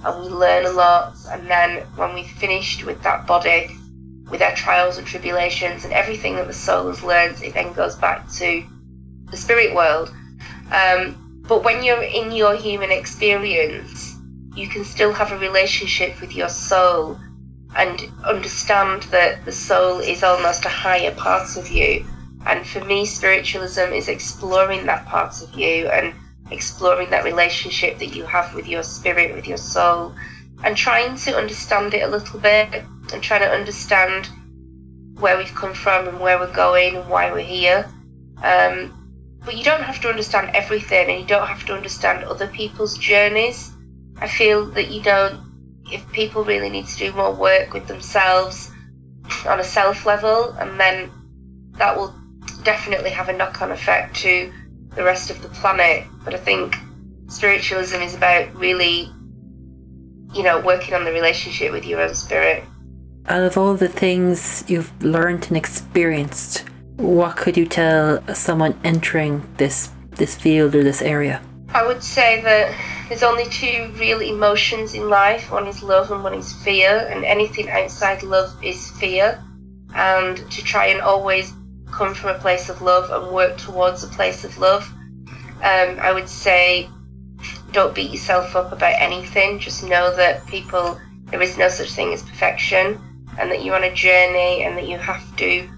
and 0.04 0.22
we 0.22 0.28
learn 0.28 0.66
a 0.66 0.70
lot. 0.70 1.14
And 1.30 1.48
then 1.48 1.82
when 1.96 2.14
we've 2.14 2.26
finished 2.26 2.84
with 2.84 3.02
that 3.02 3.26
body 3.26 3.70
with 4.30 4.42
our 4.42 4.54
trials 4.54 4.98
and 4.98 5.06
tribulations 5.06 5.84
and 5.84 5.92
everything 5.92 6.34
that 6.34 6.46
the 6.46 6.52
soul 6.52 6.88
has 6.88 7.02
learned 7.02 7.40
it 7.42 7.54
then 7.54 7.72
goes 7.72 7.94
back 7.96 8.28
to 8.32 8.64
the 9.30 9.36
spirit 9.36 9.74
world. 9.74 10.12
Um, 10.72 11.42
but 11.46 11.62
when 11.62 11.84
you're 11.84 12.02
in 12.02 12.32
your 12.32 12.56
human 12.56 12.90
experience 12.90 14.16
you 14.56 14.68
can 14.68 14.84
still 14.84 15.12
have 15.12 15.32
a 15.32 15.38
relationship 15.38 16.20
with 16.20 16.34
your 16.34 16.48
soul 16.48 17.18
and 17.76 18.02
understand 18.24 19.02
that 19.04 19.44
the 19.44 19.52
soul 19.52 20.00
is 20.00 20.22
almost 20.22 20.64
a 20.64 20.70
higher 20.70 21.14
part 21.14 21.56
of 21.56 21.68
you. 21.68 22.04
And 22.46 22.66
for 22.66 22.82
me 22.84 23.04
spiritualism 23.04 23.92
is 23.92 24.08
exploring 24.08 24.86
that 24.86 25.06
part 25.06 25.40
of 25.42 25.54
you 25.54 25.88
and 25.88 26.14
exploring 26.50 27.10
that 27.10 27.24
relationship 27.24 27.98
that 27.98 28.14
you 28.14 28.24
have 28.24 28.54
with 28.54 28.66
your 28.66 28.82
spirit, 28.82 29.34
with 29.34 29.46
your 29.46 29.56
soul, 29.56 30.14
and 30.64 30.76
trying 30.76 31.16
to 31.16 31.36
understand 31.36 31.94
it 31.94 32.02
a 32.02 32.08
little 32.08 32.38
bit 32.40 32.84
and 33.12 33.22
trying 33.22 33.40
to 33.40 33.50
understand 33.50 34.28
where 35.18 35.36
we've 35.38 35.54
come 35.54 35.74
from 35.74 36.08
and 36.08 36.20
where 36.20 36.38
we're 36.38 36.52
going 36.52 36.96
and 36.96 37.08
why 37.08 37.32
we're 37.32 37.40
here. 37.40 37.88
Um, 38.42 38.92
but 39.44 39.56
you 39.56 39.64
don't 39.64 39.82
have 39.82 40.00
to 40.02 40.08
understand 40.08 40.54
everything 40.54 41.08
and 41.08 41.20
you 41.20 41.26
don't 41.26 41.46
have 41.46 41.64
to 41.66 41.74
understand 41.74 42.24
other 42.24 42.48
people's 42.48 42.98
journeys. 42.98 43.70
I 44.18 44.28
feel 44.28 44.66
that 44.72 44.90
you 44.90 45.02
don't, 45.02 45.40
if 45.90 46.10
people 46.12 46.44
really 46.44 46.68
need 46.68 46.86
to 46.86 46.98
do 46.98 47.12
more 47.12 47.32
work 47.32 47.72
with 47.72 47.86
themselves 47.86 48.70
on 49.46 49.60
a 49.60 49.64
self 49.64 50.06
level, 50.06 50.50
and 50.58 50.78
then 50.80 51.10
that 51.72 51.96
will 51.96 52.14
definitely 52.62 53.10
have 53.10 53.28
a 53.28 53.32
knock 53.32 53.62
on 53.62 53.70
effect 53.70 54.16
to 54.16 54.52
the 54.96 55.04
rest 55.04 55.30
of 55.30 55.40
the 55.42 55.48
planet. 55.48 56.04
But 56.24 56.34
I 56.34 56.38
think 56.38 56.76
spiritualism 57.28 58.00
is 58.00 58.14
about 58.14 58.54
really, 58.56 59.10
you 60.32 60.42
know, 60.42 60.60
working 60.60 60.94
on 60.94 61.04
the 61.04 61.12
relationship 61.12 61.70
with 61.70 61.84
your 61.84 62.00
own 62.00 62.14
spirit. 62.14 62.64
Out 63.28 63.42
of 63.42 63.58
all 63.58 63.74
the 63.74 63.88
things 63.88 64.64
you've 64.68 64.92
learned 65.02 65.46
and 65.48 65.56
experienced, 65.56 66.64
what 66.96 67.36
could 67.36 67.56
you 67.56 67.66
tell 67.66 68.22
someone 68.34 68.78
entering 68.84 69.42
this 69.58 69.90
this 70.12 70.34
field 70.34 70.74
or 70.74 70.82
this 70.82 71.02
area? 71.02 71.42
I 71.74 71.86
would 71.86 72.02
say 72.02 72.40
that 72.42 72.74
there's 73.08 73.22
only 73.22 73.44
two 73.46 73.92
real 73.98 74.20
emotions 74.20 74.94
in 74.94 75.10
life. 75.10 75.50
One 75.50 75.66
is 75.66 75.82
love 75.82 76.10
and 76.10 76.24
one 76.24 76.34
is 76.34 76.52
fear, 76.52 77.06
and 77.10 77.24
anything 77.24 77.68
outside 77.68 78.22
love 78.22 78.50
is 78.64 78.90
fear. 78.92 79.42
And 79.94 80.36
to 80.36 80.64
try 80.64 80.86
and 80.86 81.00
always 81.00 81.52
come 81.96 82.14
from 82.14 82.36
a 82.36 82.38
place 82.38 82.68
of 82.68 82.82
love 82.82 83.10
and 83.10 83.34
work 83.34 83.56
towards 83.56 84.04
a 84.04 84.08
place 84.08 84.44
of 84.44 84.56
love. 84.58 84.86
Um, 85.62 85.98
I 85.98 86.12
would 86.12 86.28
say 86.28 86.88
don't 87.72 87.94
beat 87.94 88.10
yourself 88.10 88.54
up 88.54 88.70
about 88.70 88.94
anything. 88.98 89.58
Just 89.58 89.82
know 89.82 90.14
that 90.14 90.46
people, 90.46 91.00
there 91.26 91.40
is 91.40 91.56
no 91.56 91.68
such 91.68 91.90
thing 91.90 92.12
as 92.12 92.22
perfection, 92.22 93.00
and 93.38 93.50
that 93.50 93.64
you're 93.64 93.74
on 93.74 93.84
a 93.84 93.94
journey 93.94 94.62
and 94.62 94.76
that 94.76 94.86
you 94.86 94.98
have 94.98 95.36
to 95.36 95.68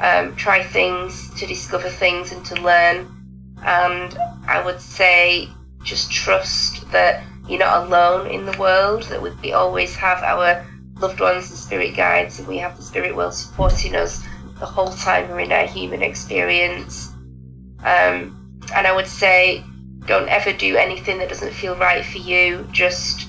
um, 0.00 0.36
try 0.36 0.62
things 0.62 1.30
to 1.40 1.46
discover 1.46 1.88
things 1.88 2.32
and 2.32 2.44
to 2.46 2.54
learn. 2.60 3.08
And 3.64 4.16
I 4.46 4.62
would 4.64 4.80
say 4.80 5.48
just 5.82 6.12
trust 6.12 6.90
that 6.90 7.24
you're 7.48 7.60
not 7.60 7.86
alone 7.86 8.30
in 8.30 8.44
the 8.44 8.56
world, 8.58 9.04
that 9.04 9.22
we 9.22 9.52
always 9.52 9.94
have 9.96 10.22
our 10.22 10.66
loved 10.98 11.20
ones 11.20 11.48
and 11.50 11.58
spirit 11.58 11.96
guides, 11.96 12.38
and 12.38 12.48
we 12.48 12.58
have 12.58 12.76
the 12.76 12.82
spirit 12.82 13.16
world 13.16 13.34
supporting 13.34 13.94
us 13.94 14.22
the 14.58 14.66
whole 14.66 14.92
time 14.92 15.28
we're 15.28 15.40
in 15.40 15.52
our 15.52 15.66
human 15.66 16.02
experience. 16.02 17.12
Um, 17.84 18.60
and 18.74 18.86
I 18.86 18.94
would 18.94 19.06
say, 19.06 19.62
don't 20.06 20.28
ever 20.28 20.52
do 20.52 20.76
anything 20.76 21.18
that 21.18 21.28
doesn't 21.28 21.52
feel 21.52 21.76
right 21.76 22.04
for 22.04 22.18
you. 22.18 22.66
Just 22.72 23.28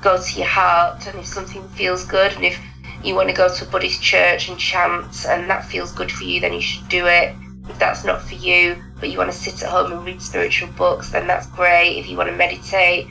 go 0.00 0.22
to 0.22 0.38
your 0.38 0.46
heart, 0.46 1.06
and 1.06 1.18
if 1.18 1.26
something 1.26 1.66
feels 1.70 2.04
good, 2.04 2.32
and 2.32 2.44
if 2.44 2.58
you 3.02 3.14
want 3.14 3.28
to 3.28 3.34
go 3.34 3.52
to 3.52 3.66
a 3.66 3.68
Buddhist 3.68 4.02
church 4.02 4.48
and 4.48 4.58
chant, 4.58 5.26
and 5.26 5.48
that 5.50 5.64
feels 5.64 5.92
good 5.92 6.12
for 6.12 6.24
you, 6.24 6.40
then 6.40 6.52
you 6.52 6.60
should 6.60 6.88
do 6.88 7.06
it. 7.06 7.34
If 7.68 7.78
that's 7.78 8.04
not 8.04 8.22
for 8.22 8.34
you, 8.34 8.82
but 9.00 9.10
you 9.10 9.18
want 9.18 9.32
to 9.32 9.36
sit 9.36 9.62
at 9.62 9.70
home 9.70 9.92
and 9.92 10.04
read 10.04 10.20
spiritual 10.20 10.68
books, 10.72 11.10
then 11.10 11.26
that's 11.26 11.46
great. 11.46 11.98
If 11.98 12.08
you 12.08 12.16
want 12.16 12.28
to 12.28 12.36
meditate, 12.36 13.06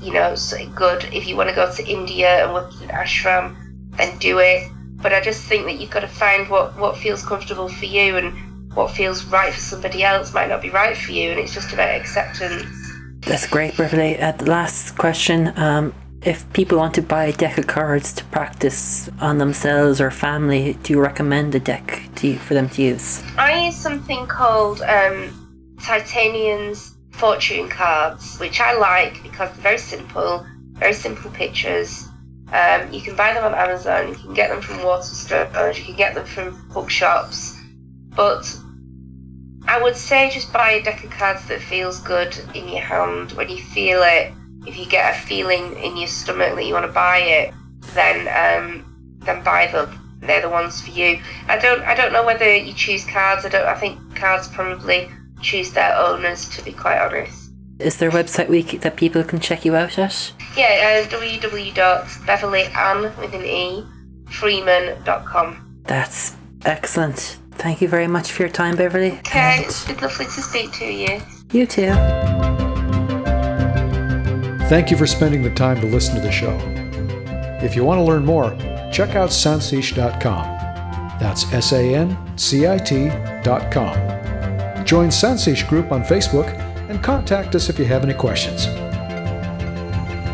you 0.00 0.12
know, 0.12 0.34
so 0.34 0.56
good. 0.70 1.04
If 1.12 1.28
you 1.28 1.36
want 1.36 1.50
to 1.50 1.54
go 1.54 1.70
to 1.70 1.86
India 1.86 2.44
and 2.44 2.54
work 2.54 2.72
in 2.80 2.90
an 2.90 2.96
ashram, 2.96 3.54
then 3.96 4.16
do 4.18 4.38
it. 4.38 4.70
But 5.06 5.14
I 5.14 5.20
just 5.20 5.44
think 5.44 5.66
that 5.66 5.78
you've 5.78 5.90
got 5.90 6.00
to 6.00 6.08
find 6.08 6.48
what, 6.48 6.76
what 6.76 6.96
feels 6.96 7.24
comfortable 7.24 7.68
for 7.68 7.84
you 7.84 8.16
and 8.16 8.74
what 8.74 8.90
feels 8.90 9.24
right 9.26 9.54
for 9.54 9.60
somebody 9.60 10.02
else 10.02 10.34
might 10.34 10.48
not 10.48 10.60
be 10.60 10.68
right 10.68 10.96
for 10.96 11.12
you. 11.12 11.30
And 11.30 11.38
it's 11.38 11.54
just 11.54 11.72
about 11.72 11.90
acceptance. 11.90 12.66
That's 13.20 13.46
great, 13.46 13.76
Beverly. 13.76 14.18
Uh, 14.18 14.32
the 14.32 14.50
last 14.50 14.98
question. 14.98 15.56
Um, 15.56 15.94
if 16.22 16.52
people 16.54 16.78
want 16.78 16.94
to 16.94 17.02
buy 17.02 17.26
a 17.26 17.32
deck 17.32 17.56
of 17.56 17.68
cards 17.68 18.12
to 18.14 18.24
practice 18.24 19.08
on 19.20 19.38
themselves 19.38 20.00
or 20.00 20.10
family, 20.10 20.76
do 20.82 20.94
you 20.94 21.00
recommend 21.00 21.54
a 21.54 21.60
deck 21.60 22.02
to, 22.16 22.36
for 22.38 22.54
them 22.54 22.68
to 22.70 22.82
use? 22.82 23.22
I 23.38 23.66
use 23.66 23.76
something 23.76 24.26
called 24.26 24.82
um, 24.82 25.76
Titania's 25.80 26.96
fortune 27.12 27.68
cards, 27.68 28.38
which 28.40 28.60
I 28.60 28.76
like 28.76 29.22
because 29.22 29.52
they're 29.52 29.62
very 29.62 29.78
simple, 29.78 30.44
very 30.72 30.94
simple 30.94 31.30
pictures. 31.30 32.05
Um, 32.52 32.92
you 32.92 33.00
can 33.00 33.16
buy 33.16 33.34
them 33.34 33.44
on 33.44 33.54
Amazon, 33.54 34.08
you 34.08 34.14
can 34.14 34.34
get 34.34 34.50
them 34.50 34.62
from 34.62 34.82
water 34.84 35.02
Waterstones, 35.02 35.78
you 35.78 35.84
can 35.84 35.96
get 35.96 36.14
them 36.14 36.24
from 36.24 36.68
bookshops. 36.72 37.58
But 38.14 38.56
I 39.66 39.82
would 39.82 39.96
say 39.96 40.30
just 40.30 40.52
buy 40.52 40.72
a 40.72 40.82
deck 40.82 41.02
of 41.02 41.10
cards 41.10 41.46
that 41.48 41.60
feels 41.60 42.00
good 42.00 42.36
in 42.54 42.68
your 42.68 42.80
hand 42.80 43.32
when 43.32 43.48
you 43.48 43.58
feel 43.58 44.02
it. 44.02 44.32
If 44.64 44.78
you 44.78 44.86
get 44.86 45.16
a 45.16 45.26
feeling 45.26 45.76
in 45.82 45.96
your 45.96 46.08
stomach 46.08 46.54
that 46.54 46.64
you 46.64 46.72
want 46.72 46.86
to 46.86 46.92
buy 46.92 47.18
it, 47.18 47.54
then 47.94 48.28
um, 48.28 49.18
then 49.20 49.42
buy 49.42 49.66
them. 49.66 50.18
They're 50.20 50.42
the 50.42 50.48
ones 50.48 50.80
for 50.80 50.90
you. 50.90 51.20
I 51.48 51.58
don't 51.58 51.82
I 51.82 51.94
don't 51.94 52.12
know 52.12 52.24
whether 52.24 52.56
you 52.56 52.72
choose 52.72 53.04
cards. 53.04 53.44
I 53.44 53.48
don't. 53.48 53.66
I 53.66 53.74
think 53.74 53.98
cards 54.16 54.48
probably 54.48 55.10
choose 55.40 55.72
their 55.72 55.94
owners. 55.96 56.48
To 56.56 56.64
be 56.64 56.72
quite 56.72 56.98
honest. 56.98 57.45
Is 57.78 57.98
there 57.98 58.08
a 58.08 58.12
website 58.12 58.48
we, 58.48 58.62
that 58.62 58.96
people 58.96 59.22
can 59.22 59.38
check 59.38 59.66
you 59.66 59.76
out 59.76 59.98
at? 59.98 60.32
Yeah, 60.56 61.02
uh, 61.04 61.08
www.beverlyann 61.10 63.18
with 63.18 63.34
an 63.34 63.44
E 63.44 63.84
freeman.com. 64.28 65.82
That's 65.84 66.36
excellent. 66.64 67.38
Thank 67.52 67.80
you 67.80 67.88
very 67.88 68.06
much 68.06 68.32
for 68.32 68.42
your 68.42 68.50
time, 68.50 68.76
Beverly. 68.76 69.12
Okay, 69.18 69.62
it's 69.64 69.88
lovely 70.02 70.26
to 70.26 70.30
speak 70.30 70.72
to 70.72 70.84
you. 70.84 71.20
You 71.52 71.66
too. 71.66 71.92
Thank 74.68 74.90
you 74.90 74.96
for 74.96 75.06
spending 75.06 75.42
the 75.42 75.54
time 75.54 75.80
to 75.80 75.86
listen 75.86 76.16
to 76.16 76.20
the 76.20 76.32
show. 76.32 76.58
If 77.62 77.76
you 77.76 77.84
want 77.84 77.98
to 77.98 78.02
learn 78.02 78.24
more, 78.24 78.50
check 78.92 79.14
out 79.14 79.30
sancit.com. 79.30 80.44
That's 81.20 81.50
S 81.52 81.72
A 81.72 81.94
N 81.94 82.36
C 82.36 82.66
I 82.66 82.78
T.com. 82.78 83.94
Join 84.84 85.08
Sancit 85.08 85.68
Group 85.68 85.92
on 85.92 86.02
Facebook 86.02 86.65
and 86.88 87.02
contact 87.02 87.54
us 87.54 87.68
if 87.68 87.78
you 87.78 87.84
have 87.84 88.04
any 88.04 88.14
questions. 88.14 88.66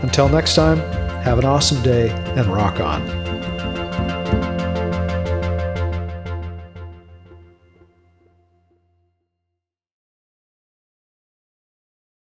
Until 0.02 0.28
next 0.28 0.54
time, 0.54 0.78
have 1.22 1.38
an 1.38 1.44
awesome 1.44 1.82
day 1.82 2.10
and 2.36 2.46
rock 2.46 2.80
on. 2.80 3.21